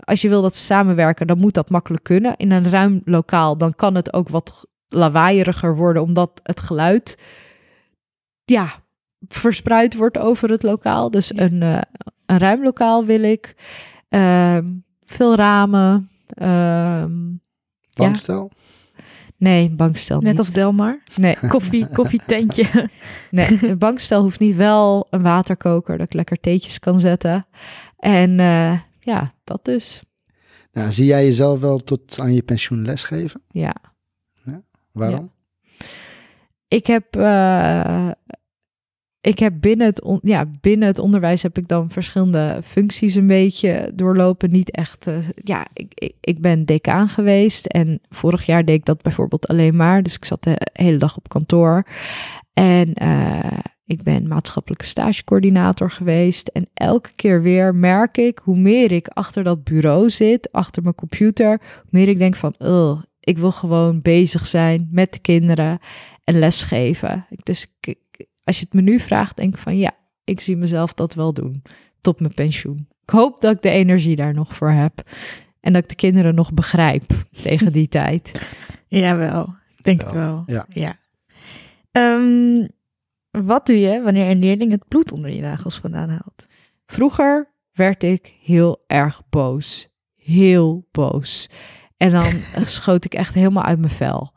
[0.03, 2.35] als je wil dat ze samenwerken, dan moet dat makkelijk kunnen.
[2.37, 7.17] In een ruim lokaal, dan kan het ook wat lawaaieriger worden, omdat het geluid
[8.51, 8.83] ja,
[9.27, 11.11] verspreid wordt over het lokaal.
[11.11, 11.81] Dus een, uh,
[12.25, 13.55] een ruim lokaal wil ik.
[14.09, 14.57] Uh,
[15.05, 16.09] veel ramen.
[16.41, 17.05] Uh,
[17.95, 18.51] bankstel?
[18.53, 18.59] Ja.
[19.37, 21.01] Nee, bankstel Net als Delmar?
[21.15, 21.37] Nee.
[21.49, 22.89] Koffie, koffietentje?
[23.31, 27.45] nee, een bankstel hoeft niet wel een waterkoker, dat ik lekker theetjes kan zetten.
[27.97, 30.03] En uh, ja, dat dus.
[30.71, 33.41] Nou, zie jij jezelf wel tot aan je pensioen lesgeven?
[33.47, 33.75] Ja.
[34.43, 34.61] ja?
[34.91, 35.31] Waarom?
[35.67, 35.85] Ja.
[36.67, 38.11] Ik heb uh,
[39.21, 43.91] ik heb binnen het, ja, binnen het onderwijs heb ik dan verschillende functies een beetje
[43.95, 44.51] doorlopen.
[44.51, 49.01] Niet echt, uh, ja, ik, ik, ben decaan geweest en vorig jaar deed ik dat
[49.01, 50.03] bijvoorbeeld alleen maar.
[50.03, 51.83] Dus ik zat de hele dag op kantoor.
[52.53, 56.47] En uh, ik ben maatschappelijke stagecoördinator geweest.
[56.47, 60.95] En elke keer weer merk ik hoe meer ik achter dat bureau zit, achter mijn
[60.95, 62.55] computer, hoe meer ik denk van,
[63.19, 65.79] ik wil gewoon bezig zijn met de kinderen
[66.23, 67.25] en lesgeven.
[67.43, 67.95] Dus ik,
[68.43, 69.91] als je het me nu vraagt, denk ik van ja,
[70.23, 71.61] ik zie mezelf dat wel doen.
[72.01, 72.87] Tot mijn pensioen.
[73.03, 75.09] Ik hoop dat ik de energie daar nog voor heb.
[75.59, 77.03] En dat ik de kinderen nog begrijp
[77.43, 78.41] tegen die tijd.
[78.87, 80.43] Jawel, ik denk het wel.
[80.45, 80.65] Ja.
[80.69, 80.95] ja.
[81.91, 82.67] Um,
[83.31, 86.45] wat doe je wanneer een leerling het bloed onder je nagels vandaan haalt?
[86.85, 89.89] Vroeger werd ik heel erg boos.
[90.15, 91.49] Heel boos.
[91.97, 94.33] En dan schoot ik echt helemaal uit mijn vel.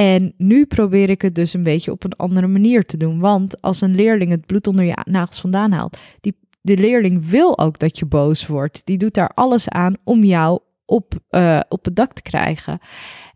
[0.00, 3.18] En nu probeer ik het dus een beetje op een andere manier te doen.
[3.18, 7.58] Want als een leerling het bloed onder je nagels vandaan haalt, die, de leerling wil
[7.58, 8.82] ook dat je boos wordt.
[8.84, 12.78] Die doet daar alles aan om jou op, uh, op het dak te krijgen.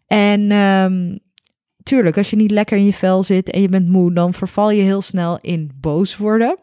[0.06, 1.18] En um,
[1.84, 4.70] tuurlijk, als je niet lekker in je vel zit en je bent moe, dan verval
[4.70, 6.58] je heel snel in boos worden.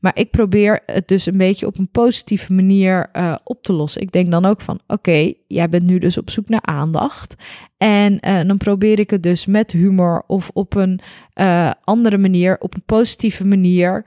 [0.00, 4.02] Maar ik probeer het dus een beetje op een positieve manier uh, op te lossen.
[4.02, 7.34] Ik denk dan ook van: oké, jij bent nu dus op zoek naar aandacht.
[7.76, 11.00] En uh, dan probeer ik het dus met humor of op een
[11.34, 14.04] uh, andere manier, op een positieve manier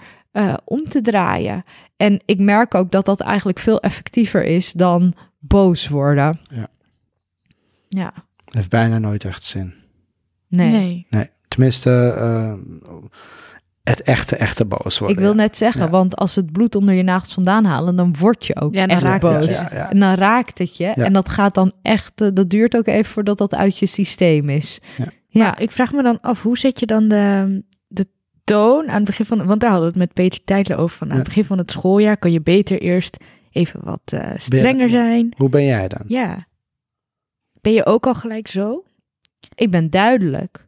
[0.65, 1.63] om te draaien.
[1.97, 6.39] En ik merk ook dat dat eigenlijk veel effectiever is dan boos worden.
[6.51, 6.67] Ja.
[7.89, 8.13] Ja.
[8.45, 9.73] Heeft bijna nooit echt zin.
[10.49, 10.71] Nee.
[10.71, 11.07] Nee.
[11.09, 11.29] nee.
[11.47, 11.89] Tenminste,
[13.89, 15.17] het echte, echte boos worden.
[15.17, 15.89] Ik wil net zeggen, ja.
[15.89, 19.01] want als het bloed onder je nagels vandaan halen, dan word je ook ja, echt
[19.01, 19.45] raakt boos.
[19.45, 20.87] Het ja, en dan raakt het je.
[20.87, 24.49] En dat gaat dan echt, uh, dat duurt ook even voordat dat uit je systeem
[24.49, 24.81] is.
[25.27, 28.07] Ja, maar ik vraag me dan af, hoe zet je dan de, de
[28.43, 31.09] toon aan het begin van, want daar hadden we het met Peter Tijdler over, van
[31.09, 33.17] aan het begin van het schooljaar kan je beter eerst
[33.51, 35.33] even wat uh, strenger zijn.
[35.37, 36.01] Hoe ben jij dan?
[36.07, 36.47] Ja.
[37.61, 38.83] Ben je ook al gelijk zo?
[39.55, 40.67] Ik ben duidelijk.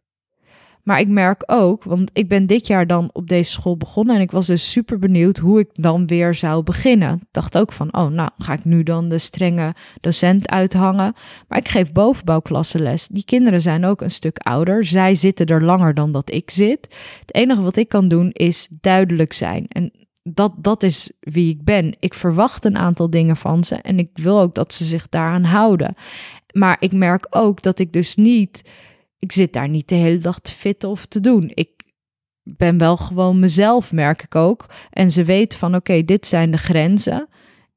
[0.84, 4.21] Maar ik merk ook, want ik ben dit jaar dan op deze school begonnen en
[4.21, 7.15] ik was dus super benieuwd hoe ik dan weer zou beginnen.
[7.15, 11.13] Ik dacht ook van, oh, nou ga ik nu dan de strenge docent uithangen.
[11.47, 13.07] Maar ik geef bovenbouwklassenles.
[13.07, 14.86] Die kinderen zijn ook een stuk ouder.
[14.86, 16.95] Zij zitten er langer dan dat ik zit.
[17.19, 19.65] Het enige wat ik kan doen is duidelijk zijn.
[19.67, 19.91] En
[20.23, 21.95] dat, dat is wie ik ben.
[21.99, 25.43] Ik verwacht een aantal dingen van ze en ik wil ook dat ze zich daaraan
[25.43, 25.95] houden.
[26.51, 28.63] Maar ik merk ook dat ik dus niet
[29.19, 31.51] ik zit daar niet de hele dag te fitten of te doen.
[31.53, 31.69] Ik
[32.43, 34.65] ben wel gewoon mezelf, merk ik ook.
[34.89, 37.27] En ze weten van oké, dit zijn de grenzen.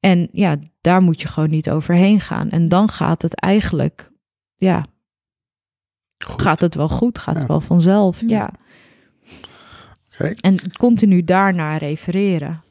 [0.00, 2.50] En ja, daar moet je gewoon niet overheen gaan.
[2.50, 4.10] En dan gaat het eigenlijk,
[4.54, 4.84] ja,
[6.24, 6.42] Goed.
[6.42, 7.40] gaat het wel goed, gaat Ja.
[7.40, 8.20] het wel vanzelf.
[8.20, 8.26] Ja.
[8.26, 8.52] Ja.
[10.12, 10.34] Oké.
[10.40, 12.62] En continu daarna refereren.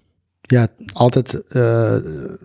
[0.48, 1.62] Ja, altijd eh,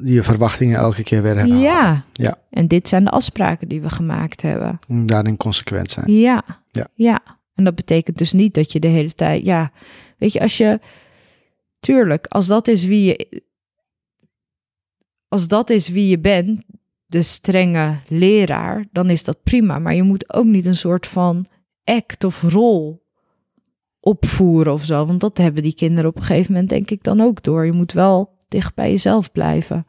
[0.02, 1.58] je verwachtingen elke keer weer herhalen.
[1.58, 2.04] Ja.
[2.12, 2.38] Ja.
[2.50, 4.78] En dit zijn de afspraken die we gemaakt hebben.
[4.88, 6.12] Daarin consequent zijn.
[6.12, 6.42] Ja.
[6.70, 6.86] Ja.
[6.94, 7.20] Ja.
[7.54, 9.72] En dat betekent dus niet dat je de hele tijd, ja,
[10.18, 10.80] weet je, als je,
[11.80, 13.42] tuurlijk, als dat is wie je,
[15.28, 16.62] als dat is wie je bent,
[17.06, 19.78] de strenge leraar, dan is dat prima.
[19.78, 21.46] Maar je moet ook niet een soort van
[21.84, 23.06] act of rol
[24.00, 25.06] opvoeren of zo.
[25.06, 27.64] Want dat hebben die kinderen op een gegeven moment denk ik dan ook door.
[27.64, 29.86] Je moet wel dicht bij jezelf blijven.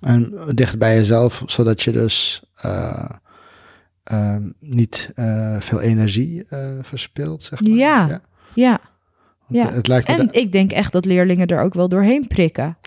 [0.00, 3.10] En dicht bij jezelf, zodat je dus eh,
[4.04, 7.70] ehm, niet eh, veel energie eh, verspilt, zeg maar.
[7.70, 8.20] Ja.
[8.54, 8.80] Ja,
[9.48, 9.72] ja.
[9.72, 12.78] Het lijkt me en da- ik denk echt dat leerlingen er ook wel doorheen prikken.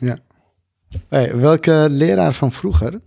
[1.08, 3.02] Hey, welke leraar van vroeger,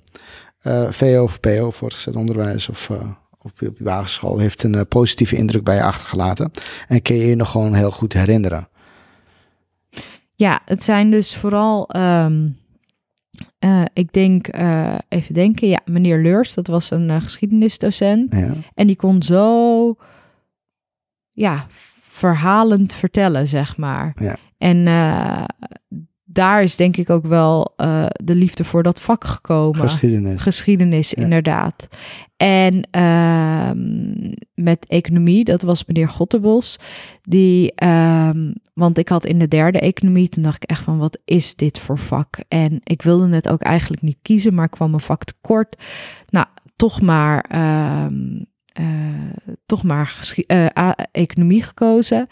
[0.59, 3.11] eh, VO of PO, voortgezet onderwijs of eh,
[3.45, 6.51] op, je- op je basisschool, heeft een eh, positieve indruk bij je achtergelaten?
[6.89, 8.69] En kun je je nog gewoon heel goed herinneren?
[10.35, 12.49] Ja, het zijn dus vooral, ehm,
[13.59, 18.33] eh, ik denk, eh, even denken, ja, meneer Leurs, dat was een geschiedenisdocent.
[18.35, 18.55] Ja.
[18.75, 19.95] En die kon zo,
[21.33, 21.67] ja,
[22.01, 24.13] verhalend vertellen, zeg maar.
[24.21, 24.37] Ja.
[24.59, 24.87] En
[26.35, 29.81] daar is denk ik ook wel eh, de liefde voor dat vak gekomen.
[29.81, 30.43] Geschiedenis.
[30.43, 31.23] Geschiedenis, Ja.
[31.23, 31.89] inderdaad.
[32.37, 36.79] En ehm, met economie, dat was meneer Gottebos.
[37.23, 41.19] Die, ehm, want ik had in de derde economie, toen dacht ik echt van, wat
[41.25, 42.39] is dit voor vak?
[42.49, 45.83] En ik wilde het ook eigenlijk niet kiezen, maar kwam een vak tekort.
[46.29, 48.43] Nou, toch maar, ehm,
[48.73, 48.85] eh,
[49.67, 52.29] toch maar eh, economie gekozen.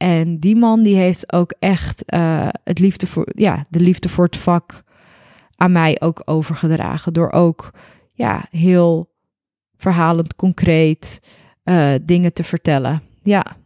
[0.00, 4.24] En die man die heeft ook echt eh, het liefde voor, ja, de liefde voor
[4.24, 4.82] het vak
[5.56, 7.12] aan mij ook overgedragen.
[7.12, 7.70] Door ook
[8.12, 9.10] ja, heel
[9.76, 11.20] verhalend, concreet
[11.62, 13.02] eh, dingen te vertellen.
[13.22, 13.56] Ja,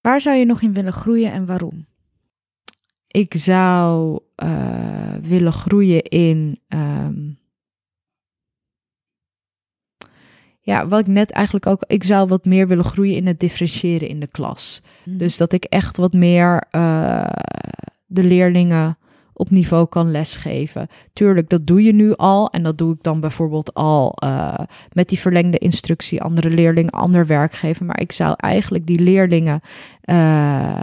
[0.00, 1.86] Waar zou je nog in willen groeien en waarom?
[3.08, 6.60] ik zou eh, willen groeien in.
[6.68, 7.14] ehm,
[10.66, 11.84] ja, wat ik net eigenlijk ook.
[11.86, 14.82] Ik zou wat meer willen groeien in het differentiëren in de klas.
[15.04, 17.28] Dus dat ik echt wat meer eh,
[18.06, 18.98] de leerlingen
[19.32, 20.88] op niveau kan lesgeven.
[21.12, 22.50] Tuurlijk, dat doe je nu al.
[22.50, 24.58] En dat doe ik dan bijvoorbeeld al eh,
[24.92, 27.86] met die verlengde instructie, andere leerlingen, ander werk geven.
[27.86, 29.60] Maar ik zou eigenlijk die leerlingen
[30.00, 30.82] eh,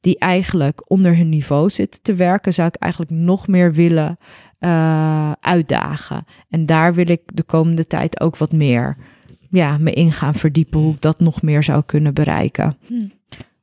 [0.00, 4.18] die eigenlijk onder hun niveau zitten te werken, zou ik eigenlijk nog meer willen
[4.58, 6.24] eh, uitdagen.
[6.48, 8.96] En daar wil ik de komende tijd ook wat meer
[9.50, 12.76] ja, me in gaan verdiepen hoe ik dat nog meer zou kunnen bereiken.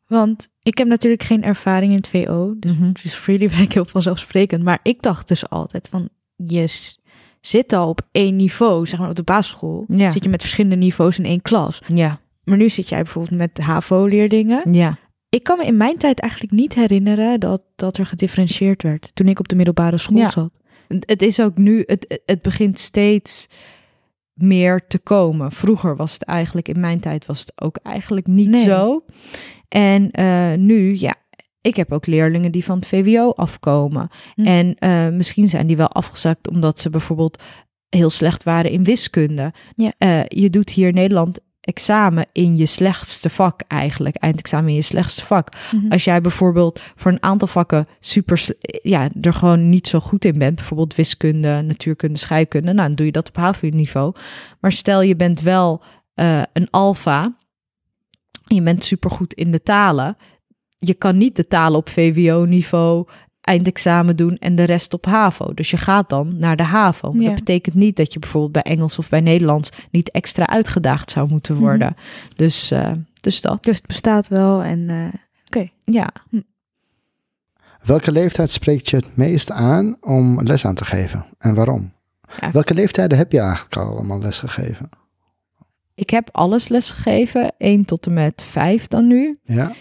[0.08, 2.92] Want ik heb natuurlijk geen ervaring in het VO, dus, Mhm.
[3.04, 4.64] dus voor jullie ben ik heel vanzelfsprekend.
[4.64, 7.00] Maar ik dacht dus altijd van, je s-
[7.42, 9.86] zit al op één niveau, zeg maar op de basisschool.
[9.88, 10.12] Ja.
[10.12, 11.82] Zit je met verschillende niveaus in één klas.
[11.94, 14.74] Ja, Maar nu zit jij bijvoorbeeld met HAVO-leerlingen.
[14.74, 14.98] ja.
[15.36, 19.12] Ik kan me in mijn tijd eigenlijk niet herinneren dat, dat er gedifferentieerd werd.
[19.14, 20.30] Toen ik op de middelbare school Ja.
[20.30, 20.52] zat.
[20.88, 23.48] Het is ook nu, het, het begint steeds
[24.34, 25.52] meer te komen.
[25.52, 28.64] Vroeger was het eigenlijk, in mijn tijd was het ook eigenlijk niet Nee.
[28.64, 29.06] zo.
[29.68, 31.16] En eh, nu, ja,
[31.62, 34.10] ik heb ook leerlingen die van het VWO afkomen.
[34.36, 34.46] Hm.
[34.46, 37.44] En eh, misschien zijn die wel afgezakt omdat ze bijvoorbeeld
[37.90, 39.54] heel slecht waren in wiskunde.
[39.76, 39.94] Ja.
[39.98, 44.16] Eh, je doet hier in Nederland examen in je slechtste vak eigenlijk.
[44.16, 45.50] Eindexamen in je slechtste vak.
[45.72, 45.92] Mhm.
[45.92, 48.46] Als jij bijvoorbeeld voor een aantal vakken super,
[48.82, 53.06] ja, er gewoon niet zo goed in bent, bijvoorbeeld wiskunde, natuurkunde, scheikunde, nou, dan doe
[53.06, 54.14] je dat op HAVO-niveau.
[54.60, 57.36] Maar stel je bent wel eh, een alfa,
[58.46, 60.18] je bent supergoed in de talen,
[60.78, 63.08] je kan niet de talen op VWO-niveau
[63.46, 65.54] eindexamen doen en de rest op HAVO.
[65.54, 67.12] Dus je gaat dan naar de HAVO.
[67.12, 67.28] Maar Ja.
[67.28, 71.30] dat betekent niet dat je bijvoorbeeld bij Engels of bij Nederlands niet extra uitgedaagd zou
[71.30, 71.96] moeten worden.
[72.36, 73.64] Dus, eh, dus dat.
[73.64, 76.10] Dus het bestaat wel en eh, Ja.
[77.82, 81.26] Welke leeftijd spreekt je het meest aan om les aan te geven?
[81.38, 81.92] En waarom?
[82.40, 82.52] Ja.
[82.52, 84.90] Welke leeftijden heb je eigenlijk al allemaal les gegeven?
[85.96, 89.38] Ik heb alles lesgegeven, 1 tot en met 5 dan nu.
[89.44, 89.72] Ja?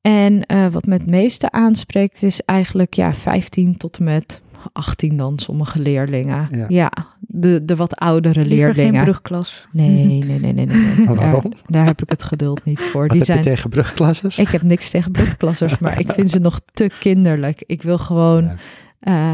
[0.00, 5.16] En eh, wat me het meeste aanspreekt is eigenlijk ja, 15 tot en met 18
[5.16, 6.66] dan sommige leerlingen.
[6.68, 6.90] Ja.
[7.20, 9.02] de, de wat oudere liever geen leerlingen.
[9.04, 9.66] brugklas.
[9.72, 10.52] Nee, nee, nee, nee.
[10.52, 11.06] nee, nee.
[11.06, 11.42] Waarom?
[11.42, 13.00] Daar, daar heb ik het geduld niet voor.
[13.00, 14.38] Wat Die heb zijn, je tegen brugklasses?
[14.38, 17.62] ik heb niks tegen brugklassers, maar ik vind ze nog te kinderlijk.
[17.66, 18.56] Ik wil gewoon Ja.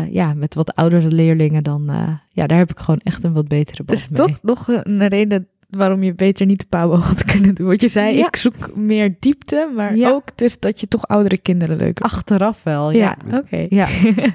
[0.05, 1.91] eh, ja, met wat oudere leerlingen dan...
[1.91, 4.19] eh, ja, daar heb ik gewoon echt een wat betere band Dus mee.
[4.29, 7.67] toch nog een reden waarom je beter niet de PABO had kunnen doen.
[7.67, 8.27] Want je zei, Ja.
[8.27, 10.11] ik zoek meer diepte, maar Ja.
[10.11, 12.15] ook dus dat je toch oudere kinderen leuk vindt.
[12.15, 13.17] Achteraf wel, ja.
[13.31, 13.67] ja, oké.
[13.69, 13.89] Ja.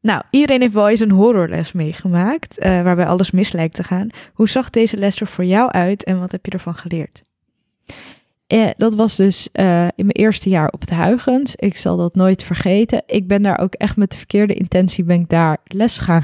[0.00, 4.08] Nou, iedereen heeft wel eens een horrorles meegemaakt, eh, waarbij alles mis lijkt te gaan.
[4.32, 7.22] Hoe zag deze les er voor jou uit en wat heb je ervan geleerd?
[8.46, 11.56] Eh, dat was dus eh, in mijn eerste jaar op het Huygens.
[11.56, 13.02] Ik zal dat nooit vergeten.
[13.06, 16.22] Ik ben daar ook echt met de verkeerde intentie ben ik daar les gaan,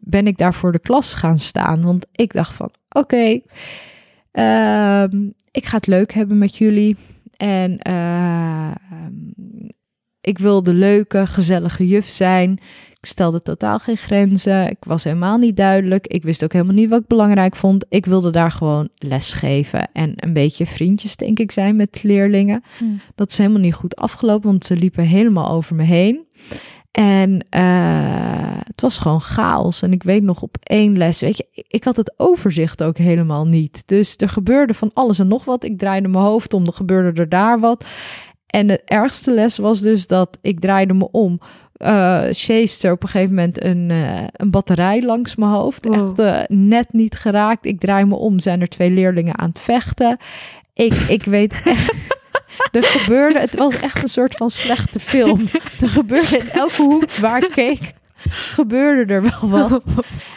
[0.00, 1.82] ben ik daar voor de klas gaan staan.
[1.82, 3.40] Want ik dacht van, oké,
[4.30, 6.96] ehm, ik ga het leuk hebben met jullie.
[7.36, 8.70] En eh,
[10.20, 12.60] ik wil de leuke, gezellige juf zijn.
[13.04, 14.70] Ik stelde totaal geen grenzen.
[14.70, 16.06] Ik was helemaal niet duidelijk.
[16.06, 17.84] Ik wist ook helemaal niet wat ik belangrijk vond.
[17.88, 22.62] Ik wilde daar gewoon les geven en een beetje vriendjes, denk ik, zijn met leerlingen.
[22.78, 23.00] Hmm.
[23.14, 26.26] Dat is helemaal niet goed afgelopen, want ze liepen helemaal over me heen.
[26.90, 29.82] En eh, het was gewoon chaos.
[29.82, 32.98] En ik weet nog op één les, weet je, ik- ik had het overzicht ook
[32.98, 33.82] helemaal niet.
[33.86, 35.64] Dus er gebeurde van alles en nog wat.
[35.64, 37.84] Ik draaide mijn hoofd om, er gebeurde er daar wat.
[38.46, 41.40] En de ergste les was dus dat ik draaide me om.
[42.32, 45.84] Chase er op een gegeven moment een, eh, een batterij langs mijn hoofd.
[45.84, 45.94] Wow.
[45.94, 47.66] Echt eh, net niet geraakt.
[47.66, 50.16] Ik draai me om, zijn er twee leerlingen aan het vechten.
[50.74, 52.12] Ik, ik weet echt...
[52.72, 55.48] Er gebeurde, het was echt een soort van slechte film.
[55.80, 57.92] Er gebeurde in elke hoek waar ik keek,
[58.56, 59.84] gebeurde er wel wat.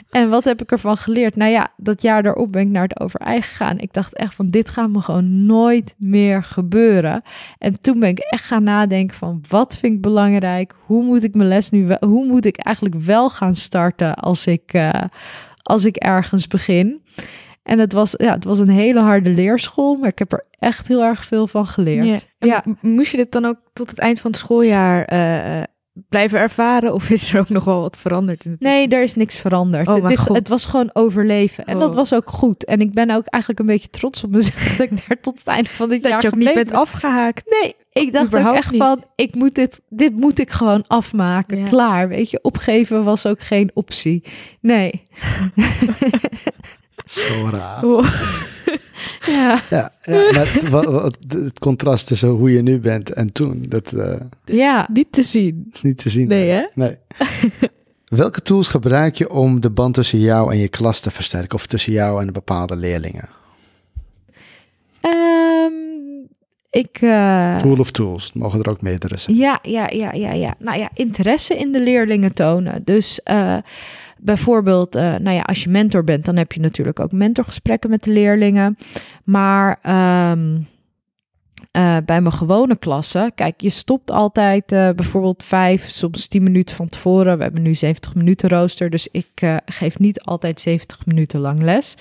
[0.10, 1.36] En wat heb ik ervan geleerd?
[1.36, 3.78] Nou ja, dat jaar daarop ben ik naar het overij gegaan.
[3.78, 7.22] Ik dacht echt van, dit gaat me gewoon nooit meer gebeuren.
[7.58, 10.76] En toen ben ik echt gaan nadenken van, wat vind ik belangrijk?
[10.86, 14.48] Hoe moet ik mijn les nu, wel, hoe moet ik eigenlijk wel gaan starten als
[14.48, 15.04] ik, eh,
[15.64, 17.02] als ik ergens begin?
[17.64, 20.88] En het was, ja, het was een hele harde leerschool, maar ik heb er echt
[20.88, 22.28] heel erg veel van geleerd.
[22.40, 22.64] Ja.
[22.82, 25.64] Moest je dit dan ook tot het eind van het schooljaar eh,
[26.10, 26.94] blijven ervaren?
[26.94, 28.46] Of is er ook nog wel wat veranderd?
[28.46, 29.88] In het Nee, er is niks veranderd.
[29.88, 31.66] Oh, het, is, het was gewoon overleven.
[31.66, 31.96] En dat Oh.
[31.96, 32.66] was ook goed.
[32.66, 35.48] En ik ben ook eigenlijk een beetje trots op mezelf dat ik daar tot het
[35.48, 37.58] einde van dit jaar dat je ook niet bent afgehaakt.
[37.62, 38.82] Nee, ik dacht ook echt niet.
[38.82, 41.58] van, ik moet dit, dit moet ik gewoon afmaken.
[41.58, 41.66] Ja.
[41.66, 42.40] Klaar, weet je.
[42.42, 44.24] Opgeven was ook geen optie.
[44.62, 45.08] Nee.
[47.08, 47.84] Zo raar.
[49.26, 53.32] Ja, Ja, ja maar het, wat- wat- het contrast tussen hoe je nu bent en
[53.32, 54.88] toen, dat eh, ja.
[54.94, 55.70] Niet te zien.
[55.74, 56.28] is niet te zien.
[56.28, 56.66] Nee, hè?
[56.74, 56.98] Nee.
[58.06, 61.56] Welke tools gebruik je om de band tussen jou en je klas te versterken?
[61.56, 63.30] Of tussen jou en bepaalde leerlingen?
[66.78, 66.98] Ik...
[67.02, 68.34] eh, Tool of tools?
[68.34, 69.38] Mogen er ook meerdere zijn.
[69.38, 70.56] Ja, ja, ja, ja, ja.
[70.60, 72.82] Nou ja, interesse in de leerlingen tonen.
[72.84, 73.58] Dus eh,
[74.18, 78.04] bijvoorbeeld, eh, nou ja, als je mentor bent, dan heb je natuurlijk ook mentorgesprekken met
[78.04, 78.78] de leerlingen.
[79.24, 80.60] Maar ehm,
[81.72, 86.76] eh, bij mijn gewone klassen, kijk, je stopt altijd eh, bijvoorbeeld vijf, soms tien minuten
[86.76, 87.38] van tevoren.
[87.38, 91.62] We hebben nu 70 minuten rooster, dus ik eh, geef niet altijd 70 minuten lang
[91.62, 91.96] les.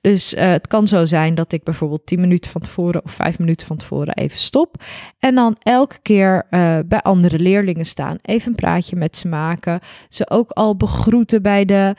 [0.00, 3.66] Dus het kan zo zijn dat ik bijvoorbeeld 10 minuten van tevoren of 5 minuten
[3.66, 4.82] van tevoren even stop.
[5.18, 6.46] En dan elke keer
[6.86, 8.18] bij andere leerlingen staan.
[8.22, 9.80] Even een praatje met ze maken.
[10.08, 11.94] Ze ook al begroeten bij de,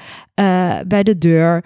[0.87, 1.63] bij de deur.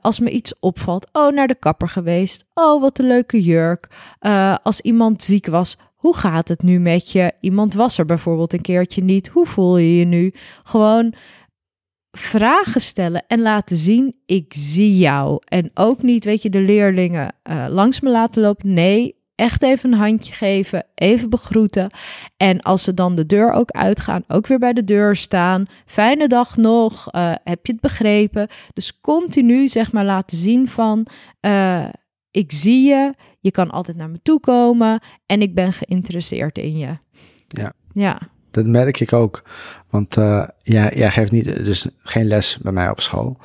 [0.00, 1.08] Als me iets opvalt.
[1.12, 2.44] Oh, naar de kapper geweest.
[2.54, 3.88] Oh, wat een leuke jurk.
[4.18, 5.76] Eh, als iemand ziek was.
[5.96, 7.32] Hoe gaat het nu met je?
[7.40, 9.28] Iemand was er bijvoorbeeld een keertje niet.
[9.28, 10.34] Hoe voel je je nu?
[10.62, 11.14] Gewoon
[12.18, 15.42] vragen stellen en laten zien, ik zie jou.
[15.44, 18.72] En ook niet, weet je, de leerlingen eh, langs me laten lopen.
[18.72, 21.90] Nee, echt even een handje geven, even begroeten.
[22.36, 25.66] En als ze dan de deur ook uitgaan, ook weer bij de deur staan.
[25.86, 28.48] Fijne dag nog, eh, heb je het begrepen?
[28.74, 31.06] Dus continu, zeg maar, laten zien van,
[31.40, 31.88] eh,
[32.30, 36.78] ik zie je, je kan altijd naar me toe komen en ik ben geïnteresseerd in
[36.78, 36.98] je.
[37.48, 37.72] Ja.
[37.92, 38.18] Ja.
[38.50, 39.42] Dat merk ik ook.
[39.90, 43.36] Want eh, ja, jij geeft niet, dus geen les bij mij op school.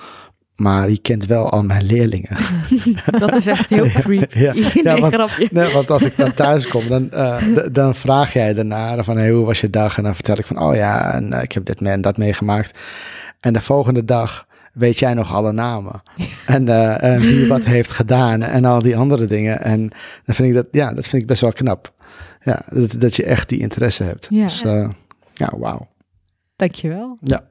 [0.55, 2.37] Maar je kent wel al mijn leerlingen.
[3.19, 4.39] Dat is echt heel creepy.
[4.39, 5.47] Ja, nee, ja, want- grapje.
[5.51, 9.31] Nee, want als ik dan thuis kom, dan, eh, dan vraag jij daarna van hey,
[9.31, 9.97] hoe was je dag?
[9.97, 12.79] En dan vertel ik van oh ja, en, eh, ik heb dit en dat meegemaakt.
[13.39, 14.46] En de volgende dag
[14.77, 16.01] weet jij nog alle namen.
[16.45, 19.61] En, eh, en wie wat heeft gedaan en al die andere dingen.
[19.61, 19.79] En
[20.25, 21.93] dan vind ik dat, ja, dat vind ik best wel knap.
[22.43, 24.27] Ja, dat, dat je echt die interesse hebt.
[24.29, 24.43] Ja.
[24.43, 24.89] Dus eh,
[25.33, 25.87] ja, wauw.
[26.55, 27.17] Dankjewel.
[27.23, 27.43] Ja,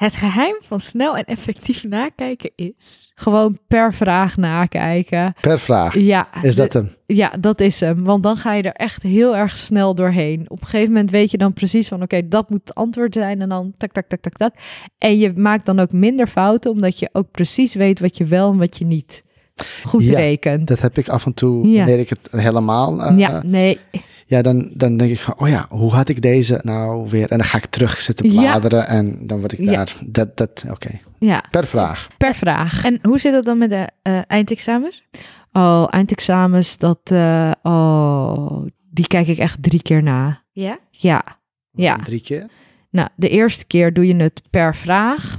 [0.00, 3.10] Het geheim van snel en effectief nakijken is...
[3.14, 5.34] Gewoon per vraag nakijken.
[5.40, 5.94] per vraag.
[5.98, 6.94] Ja, Is de- dat hem?
[7.06, 8.04] Ja, dat is hem.
[8.04, 10.44] Want dan ga je er echt heel erg snel doorheen.
[10.48, 12.02] Op een gegeven moment weet je dan precies van...
[12.02, 13.40] oké, dat moet het antwoord zijn.
[13.40, 14.54] En dan tak, tak, tak, tak, tak.
[14.98, 16.70] En je maakt dan ook minder fouten...
[16.70, 19.24] omdat je ook precies weet wat je wel en wat je niet
[19.84, 20.66] goed Ja, rekent.
[20.68, 21.76] Dat heb ik af en toe, Ja.
[21.76, 23.02] wanneer ik het helemaal...
[23.02, 23.78] eh, ja, nee.
[24.26, 27.30] Ja, dan, dan denk ik van, oh ja, hoe had ik deze nou weer?
[27.30, 28.40] En dan ga ik terug zitten Ja.
[28.40, 29.72] bladeren en dan word ik Ja.
[29.72, 29.94] daar.
[30.06, 31.00] Dat, dat, oké.
[31.18, 32.08] Ja, Per vraag.
[32.18, 32.84] per vraag.
[32.84, 35.02] En hoe zit het dan met de eh, eindexamens?
[35.52, 36.98] Oh, eindexamens, dat...
[37.04, 40.42] eh, oh, die kijk ik echt drie keer na.
[40.52, 40.78] Ja?
[40.90, 41.22] Ja,
[41.72, 41.96] ja.
[42.04, 42.46] Drie keer?
[42.90, 45.38] Nou, de eerste keer doe je het per vraag.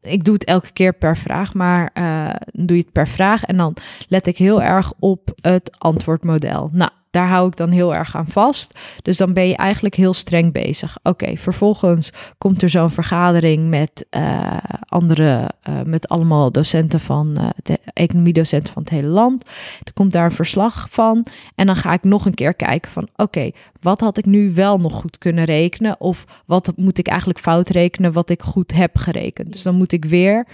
[0.00, 3.44] Ik doe het elke keer per vraag, maar uh, doe je het per vraag.
[3.44, 3.76] En dan
[4.08, 6.70] let ik heel erg op het antwoordmodel.
[6.72, 8.78] Nou, daar hou ik dan heel erg aan vast.
[9.02, 10.96] Dus dan ben je eigenlijk heel streng bezig.
[11.02, 14.56] Oké, vervolgens komt er zo'n vergadering met uh,
[14.86, 19.44] andere, uh, met allemaal docenten van, uh, de economiedocenten van het hele land.
[19.84, 21.26] Er komt daar een verslag van.
[21.54, 23.50] En dan ga ik nog een keer kijken van, oké,
[23.80, 26.00] wat had ik nu wel nog goed kunnen rekenen?
[26.00, 29.52] Of wat moet ik eigenlijk fout rekenen wat ik goed heb gerekend?
[29.52, 30.46] Dus dan moet ik weer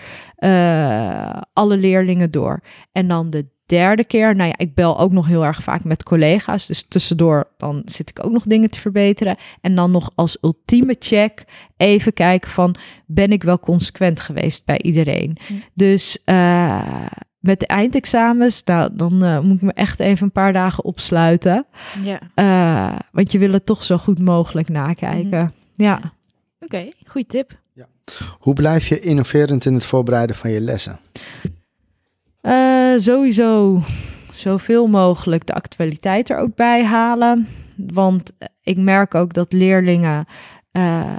[1.52, 2.61] alle leerlingen door.
[2.92, 6.03] En dan de derde keer, nou ja, ik bel ook nog heel erg vaak met
[6.03, 6.66] collega's.
[6.66, 9.37] Dus tussendoor dan zit ik ook nog dingen te verbeteren.
[9.61, 11.45] En dan nog als ultieme check
[11.77, 12.75] even kijken van,
[13.07, 15.39] ben ik wel consequent geweest bij iedereen?
[15.75, 17.07] Dus uh,
[17.41, 21.66] met de eindexamens, nou, dan uh, moet ik me echt even een paar dagen opsluiten.
[22.03, 22.21] Ja.
[22.35, 25.41] Uh, want je wil het toch zo goed mogelijk nakijken.
[25.41, 25.97] Mm Ja.
[25.97, 26.11] Oké,
[26.61, 27.59] okay, goede tip.
[27.73, 27.87] Ja.
[28.39, 30.99] Hoe blijf je innoverend in het voorbereiden van je lessen?
[32.43, 33.80] Uh, sowieso
[34.32, 37.49] zoveel mogelijk de actualiteit er ook bij halen.
[37.76, 38.32] Want
[38.62, 40.26] ik merk ook dat leerlingen
[40.72, 41.16] uh,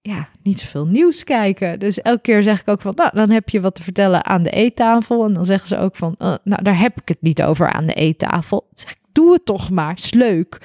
[0.00, 1.78] ja, niet zoveel nieuws kijken.
[1.78, 4.42] Dus elke keer zeg ik ook van, nou, dan heb je wat te vertellen aan
[4.42, 5.24] de eettafel.
[5.24, 7.86] En dan zeggen ze ook van, uh, nou, daar heb ik het niet over aan
[7.86, 8.68] de eettafel.
[8.74, 10.58] Zeg ik, doe het toch maar, is leuk.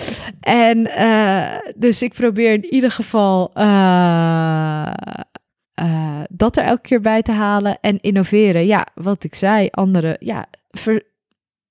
[0.40, 0.90] en
[1.76, 3.50] dus ik probeer in ieder geval
[5.80, 8.66] uh, dat er elke keer bij te halen en innoveren.
[8.66, 11.02] Ja, wat ik zei, andere, ja, ver,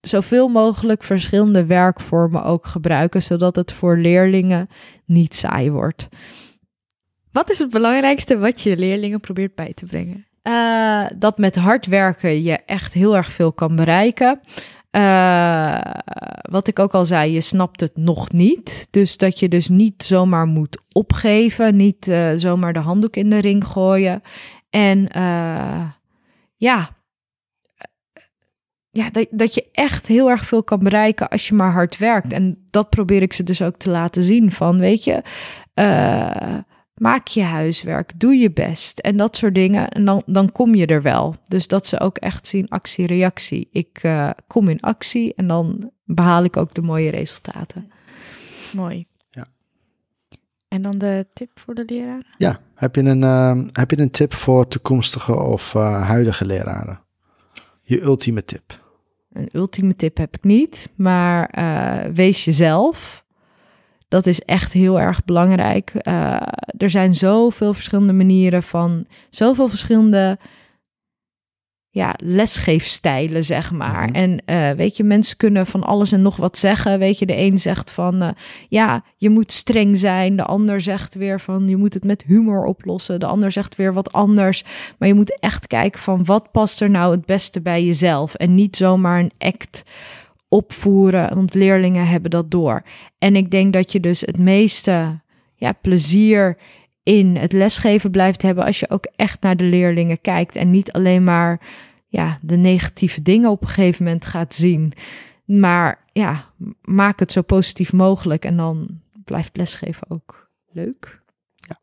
[0.02, 4.70] zoveel mogelijk verschillende werkvormen ook gebruiken, zodat het voor leerlingen
[5.06, 6.08] niet saai wordt.
[7.32, 10.26] Wat is het belangrijkste wat je leerlingen probeert bij te brengen?
[10.44, 14.40] Uh, dat met hard werken je echt heel erg veel kan bereiken.
[14.96, 15.80] Uh,
[16.42, 18.88] wat ik ook al zei, je snapt het nog niet.
[18.92, 23.38] Dus dat je dus niet zomaar moet opgeven, niet uh, zomaar de handdoek in de
[23.38, 24.22] ring gooien.
[24.70, 25.90] En uh,
[26.56, 26.90] ja,
[28.90, 32.32] ja dat, dat je echt heel erg veel kan bereiken als je maar hard werkt.
[32.32, 35.22] En dat probeer ik ze dus ook te laten zien van, weet je
[36.96, 39.90] maak je huiswerk, doe je best en dat soort dingen.
[39.90, 41.36] En dan, dan kom je er wel.
[41.48, 43.68] Dus dat ze ook echt zien actie-reactie.
[43.72, 47.92] Ik uh, kom in actie en dan behaal ik ook de mooie resultaten.
[48.76, 49.08] Mooi.
[49.30, 49.48] Ja.
[50.68, 52.36] En dan de tip voor de leraar?
[52.38, 57.00] Ja, heb je een, uh, heb je een tip voor toekomstige of uh, huidige leraren?
[57.82, 58.84] Je ultieme tip.
[59.32, 61.50] Een ultieme tip heb ik niet, maar
[62.14, 63.25] wees jezelf.
[64.08, 65.94] Dat is echt heel erg belangrijk.
[65.94, 66.42] Uh,
[66.78, 70.38] er zijn zoveel verschillende manieren van, zoveel verschillende
[71.96, 74.08] ja, lesgeefstijlen, zeg maar.
[74.08, 74.16] Mhm.
[74.16, 77.00] En uh, weet je, mensen kunnen van alles en nog wat zeggen.
[77.00, 78.30] Weet je, de een zegt van, uh,
[78.70, 80.36] ja, je moet streng zijn.
[80.36, 83.20] De ander zegt weer van, je moet het met humor oplossen.
[83.20, 84.64] De ander zegt weer wat anders.
[84.98, 88.34] Maar je moet echt kijken van, wat past er nou het beste bij jezelf?
[88.34, 89.84] En niet zomaar een act
[90.50, 92.84] opvoeren, want leerlingen hebben dat door.
[93.18, 95.20] En ik denk dat je dus het meeste
[95.56, 96.58] ja, plezier
[97.04, 100.92] in het lesgeven blijft hebben als je ook echt naar de leerlingen kijkt en niet
[100.92, 101.62] alleen maar
[102.08, 104.94] ja, de negatieve dingen op een gegeven moment gaat zien.
[105.46, 106.46] Maar ja,
[106.82, 111.22] maak het zo positief mogelijk en dan blijft lesgeven ook leuk.
[111.56, 111.80] Ja,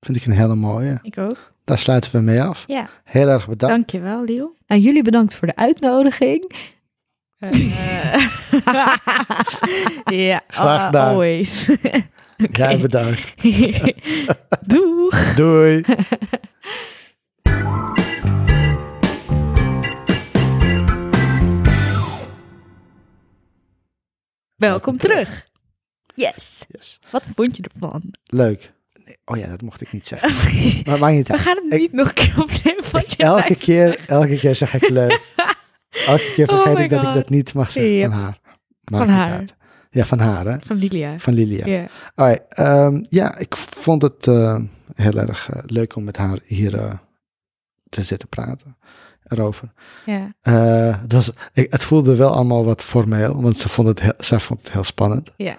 [0.00, 0.98] vind ik een hele mooie.
[1.02, 1.52] Ik ook.
[1.64, 2.64] Daar sluiten we mee af.
[2.66, 2.88] Ja.
[3.04, 3.74] Heel erg bedankt.
[3.74, 4.56] Dankjewel, Liel.
[4.66, 6.52] En jullie bedankt voor de uitnodiging.
[7.42, 7.50] Uh,
[10.28, 11.08] ja, Graag gedaan.
[11.08, 11.68] always.
[12.44, 12.50] okay.
[12.52, 13.32] Jij bedankt.
[14.72, 15.34] Doeg.
[15.34, 15.84] Doei.
[24.56, 25.44] Welkom terug.
[26.14, 26.64] Yes.
[26.68, 26.98] yes.
[27.10, 28.02] Wat vond je ervan?
[28.24, 28.72] Leuk.
[29.04, 30.30] Nee, oh ja, dat mocht ik niet zeggen.
[30.86, 32.84] maar maakt niet We gaan het Ik- niet nog een keer opnemen.
[32.92, 35.20] Elke luistert keer, elke keer zeg ik leuk.
[36.06, 38.10] Elke keer Oh vergeet ik dat ik dat niet mag zeggen Yep.
[38.10, 38.38] van haar.
[38.84, 39.32] Van Maakt niet haar.
[39.38, 39.54] uit.
[39.90, 40.56] Ja, van haar, hè?
[40.60, 41.18] Van Lilia.
[41.18, 41.66] Van Lilia.
[41.66, 41.86] Ja.
[42.14, 44.60] Alright, ehm, ja, ik vond het eh,
[44.94, 46.92] heel erg eh, leuk om met haar hier eh,
[47.88, 48.76] te zitten praten
[49.26, 49.72] erover.
[50.06, 50.32] Ja.
[51.00, 54.40] Het, was, ik, het voelde wel allemaal wat formeel, want ze vond het heel, zij
[54.40, 55.32] vond het heel spannend.
[55.36, 55.56] Ja.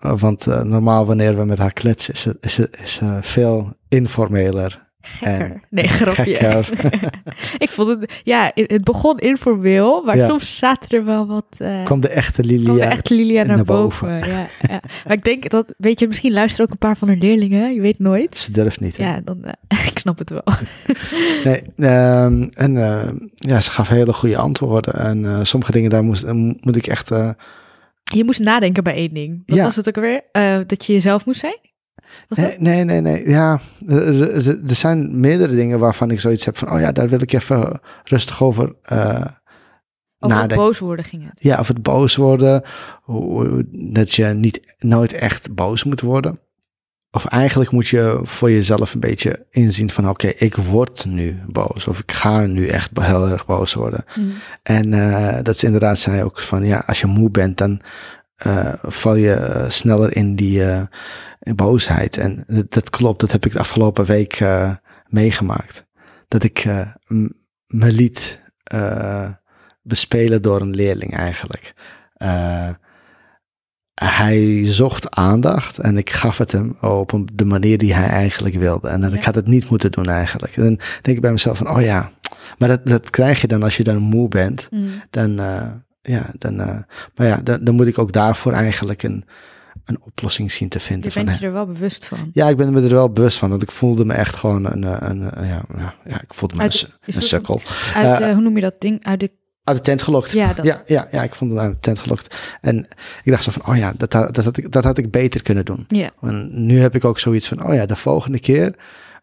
[0.00, 4.90] Want normaal wanneer we met haar kletsen, is ze, is is ze veel informeler.
[5.04, 5.40] Gekker.
[5.50, 6.34] En nee, grapje.
[6.36, 6.68] gekker.
[7.64, 10.26] ik vond het, ja, het begon informeel, maar Ja.
[10.28, 11.46] soms zaten er wel wat.
[11.58, 12.72] eh Kwam de echte Lilia.
[12.72, 14.08] de echte Lilia naar, naar boven.
[14.08, 14.30] boven.
[14.30, 14.80] Ja, ja.
[15.06, 17.80] Maar ik denk dat, weet je, misschien luisteren ook een paar van haar leerlingen, je
[17.80, 18.38] weet nooit.
[18.38, 18.96] Ze durft niet.
[18.96, 19.04] hè?
[19.04, 20.44] Ja, dan, eh, ik snap het wel.
[21.44, 24.94] Nee, ehm, en eh, ja, ze gaf hele goede antwoorden.
[24.94, 26.24] En sommige dingen daar moest,
[26.60, 27.08] moet ik echt
[28.14, 29.42] Je moest nadenken bij één ding.
[29.46, 29.64] Wat Ja.
[29.64, 30.22] was het ook alweer?
[30.66, 31.58] Dat je jezelf moest zijn?
[32.28, 33.28] Nee, nee, nee, nee.
[33.28, 37.20] Ja, er, er- zijn meerdere dingen waarvan ik zoiets heb van, oh ja, daar wil
[37.20, 38.98] ik even rustig over eh,
[40.18, 40.56] Over nadenken.
[40.56, 41.42] boos worden ging het.
[41.42, 42.62] Ja, of het boos worden,
[43.92, 46.38] dat je niet nooit echt boos moet worden.
[47.10, 51.86] Of eigenlijk moet je voor jezelf een beetje inzien van, oké, ik word nu boos.
[51.86, 54.04] Of ik ga nu echt heel erg boos worden.
[54.16, 54.32] Mm.
[54.62, 57.80] En eh, dat is inderdaad, zei ook van, ja, als je moe bent, dan
[58.42, 60.82] eh, val je eh, sneller in die eh,
[61.40, 62.16] boosheid.
[62.16, 64.44] En dat, klopt, dat heb ik de afgelopen week
[65.06, 65.84] meegemaakt.
[66.28, 66.64] Dat ik
[67.66, 68.40] me liet
[69.82, 71.74] bespelen door een leerling eigenlijk.
[73.94, 78.54] Hij zocht aandacht en ik gaf het hem op een- de manier die hij eigenlijk
[78.54, 78.88] wilde.
[78.88, 80.56] En ik had het niet moeten doen eigenlijk.
[80.56, 82.10] En dan denk ik bij mezelf van, oh ja,
[82.58, 84.68] maar dat, dat krijg je dan als je dan moe bent.
[84.70, 84.88] Mm.
[85.10, 85.40] Dan,
[86.02, 86.78] ja, dan, eh,
[87.14, 89.24] maar ja, dan, dan moet ik ook daarvoor eigenlijk een,
[89.84, 91.10] een oplossing zien te vinden.
[91.14, 92.30] Je bent je er wel bewust van.
[92.32, 94.84] ja, ik ben me er wel bewust van, want ik voelde me echt gewoon een,
[94.84, 95.64] eh, een, een- ja,
[96.04, 97.60] ja, ik voelde me Uit een, een dat sukkel.
[97.94, 99.04] Uit, Eh, eh, hoe noem je dat ding?
[99.04, 99.30] Uit de...
[99.64, 100.30] Uit de tent gelokt.
[100.30, 100.64] Ja, dat.
[100.64, 102.36] Ja, ja, ja, ik vond hem uit de tent gelokt.
[102.60, 102.76] En
[103.22, 105.42] ik dacht zo van, oh ja, dat, had- dat, had, ik, dat had ik beter
[105.42, 105.84] kunnen doen.
[105.88, 106.10] Ja.
[106.20, 108.74] En nu heb ik ook zoiets van, oh ja, de volgende keer,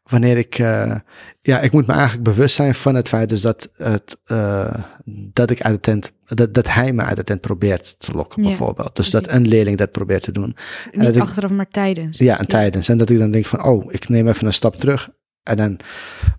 [0.10, 0.96] wanneer ik, eh,
[1.42, 4.74] ja, ik moet me eigenlijk bewust zijn van het feit dus dat, het, eh,
[5.34, 8.42] dat ik uit de tent, dat, dat hij me uit de tent probeert te lokken,
[8.42, 8.96] Ja, bijvoorbeeld.
[8.96, 10.56] Dus dat een leerling dat probeert te doen.
[10.92, 12.18] Niet dat ik- achteraf, maar tijdens.
[12.18, 12.90] Ja, en tijdens.
[12.90, 15.10] En dat ik dan denk van, oh, ik neem even een stap terug.
[15.44, 15.80] En dan,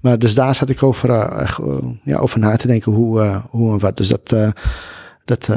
[0.01, 3.79] maar dus daar zat ik over, eh, ja, over na te denken hoe, hoe en
[3.79, 3.97] wat.
[3.97, 4.29] Dus dat,
[5.25, 5.49] dat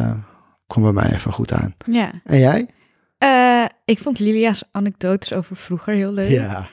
[0.67, 1.75] kwam bij mij even goed aan.
[1.85, 2.11] Ja.
[2.23, 2.67] En jij?
[3.85, 6.29] Ik vond Lilia's anekdotes over vroeger heel leuk.
[6.29, 6.67] Ja.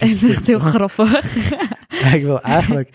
[0.00, 1.24] En echt heel grappig.
[2.14, 2.90] Ik wil eigenlijk,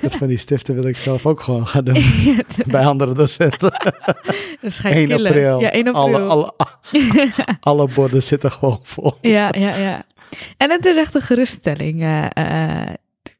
[0.00, 2.04] dat van die stiften wil ik zelf ook gewoon gaan doen.
[2.66, 3.70] Bij andere docenten.
[4.60, 5.26] dat je 1 killen.
[5.26, 5.60] april.
[5.60, 6.02] Ja, 1 april.
[6.02, 6.52] Alle, alle,
[7.60, 9.12] alle borden zitten gewoon vol.
[9.20, 10.02] Ja, ja, ja.
[10.56, 12.02] En het is echt een geruststelling.
[12.02, 12.26] eh,
[12.82, 12.88] eh,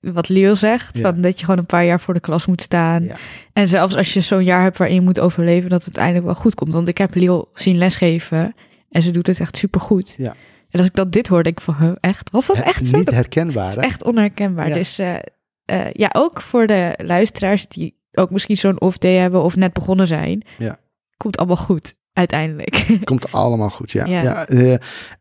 [0.00, 1.02] wat Leo zegt, Ja.
[1.12, 3.04] van dat je gewoon een paar jaar voor de klas moet staan.
[3.04, 3.16] Ja.
[3.52, 6.42] En zelfs als je zo'n jaar hebt waarin je moet overleven, dat het uiteindelijk wel
[6.42, 6.72] goed komt.
[6.72, 8.54] Want ik heb Leo zien lesgeven
[8.90, 10.14] en ze doet het echt supergoed.
[10.18, 10.34] Ja.
[10.74, 12.30] En als ik dat dit hoor, denk ik van, huh, echt?
[12.30, 12.96] Was dat echt zo?
[12.96, 14.68] Niet Dat herkenbaar, is echt onherkenbaar.
[14.68, 14.74] Ja.
[14.74, 15.14] Dus eh,
[15.64, 20.06] eh, ja, ook voor de luisteraars die ook misschien zo'n off-day hebben of net begonnen
[20.06, 20.42] zijn.
[20.58, 20.76] Ja.
[21.16, 22.86] Komt allemaal goed, uiteindelijk.
[23.04, 24.06] Komt allemaal goed, ja.
[24.06, 24.22] Ja.
[24.22, 24.46] ja.
[24.46, 24.72] eh,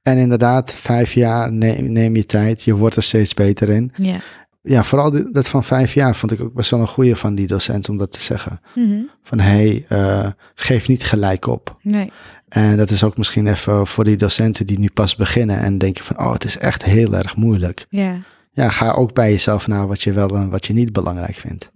[0.01, 2.63] en inderdaad, vijf jaar, neem, neem je tijd.
[2.63, 3.91] Je wordt er steeds beter in.
[3.97, 4.17] ja.
[4.65, 7.35] Ja, vooral die- dat van vijf jaar vond ik ook best wel een goeie van
[7.35, 8.59] die docent om dat te zeggen.
[8.75, 9.01] Mhm.
[9.23, 11.77] Van hé, hey, geef niet gelijk op.
[11.81, 12.11] Nee.
[12.53, 16.03] En dat is ook misschien even voor die docenten die nu pas beginnen en denken
[16.03, 17.85] van, oh, het is echt heel erg moeilijk.
[17.89, 18.17] Ja.
[18.51, 21.71] Ja, ga ook bij jezelf na wat je wel en wat je niet belangrijk vindt.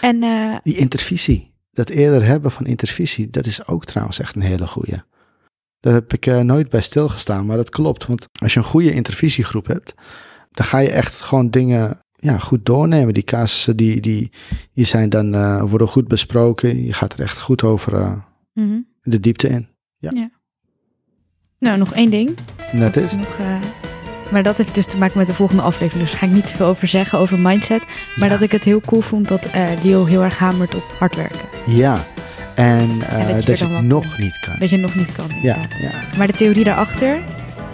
[0.00, 4.42] En eh, Die intervisie, dat eerder hebben van intervisie, dat is ook trouwens echt een
[4.42, 5.02] hele goeie.
[5.80, 8.06] Daar heb ik eh, nooit bij stilgestaan, maar dat klopt.
[8.06, 9.94] Want als je een goede intervisiegroep hebt,
[10.50, 13.14] dan ga je echt gewoon dingen ja, goed doornemen.
[13.14, 14.30] Die casussen die, die,
[14.72, 16.84] die zijn dan, eh, worden goed besproken.
[16.84, 18.78] Je gaat er echt goed over mhm.
[19.02, 19.68] De diepte in.
[21.58, 22.30] nou, nog één ding.
[22.72, 23.12] Dat is.
[23.12, 23.56] Nog, eh,
[24.32, 26.02] maar dat heeft dus te maken met de volgende aflevering.
[26.02, 27.82] Dus daar ga ik niet veel over zeggen, over mindset.
[28.16, 28.34] Maar Ja.
[28.34, 29.48] dat ik het heel cool vond dat
[29.82, 31.48] Leo heel erg hamert op hard werken.
[31.66, 32.04] Ja,
[32.54, 34.58] en eh, dat je dat je dan het nog niet kan.
[34.58, 35.26] Dat je het nog niet kan.
[35.42, 35.90] Ja, ja.
[36.16, 37.22] Maar de theorie daarachter,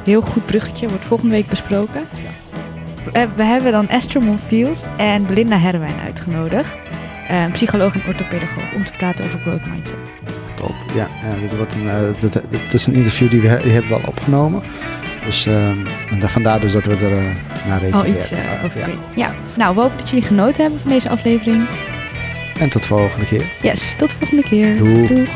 [0.04, 2.02] heel goed bruggetje, wordt volgende week besproken.
[3.36, 6.76] We hebben dan Esther Monfield en Belinda Herwijn uitgenodigd.
[7.52, 9.96] Psycholoog en orthopedagoog om te praten over growth mindset.
[10.66, 10.74] Top.
[10.94, 13.96] Ja, ja dit, wordt een, eh, dit, is een interview die we die hebben we
[13.96, 14.62] al opgenomen.
[15.24, 15.76] Dus ehm,
[16.10, 17.18] en da- vandaar dus dat we er uh,
[17.66, 17.92] naar rekenen.
[18.00, 18.86] Al iets eh, Ja, over ja.
[18.86, 19.00] weten.
[19.16, 21.66] Ja, nou, we hopen dat jullie genoten hebben van deze aflevering.
[22.58, 23.42] En tot volgende keer.
[23.62, 24.76] Yes, tot de volgende keer.
[24.76, 25.08] Doeg.
[25.08, 25.28] Doeg.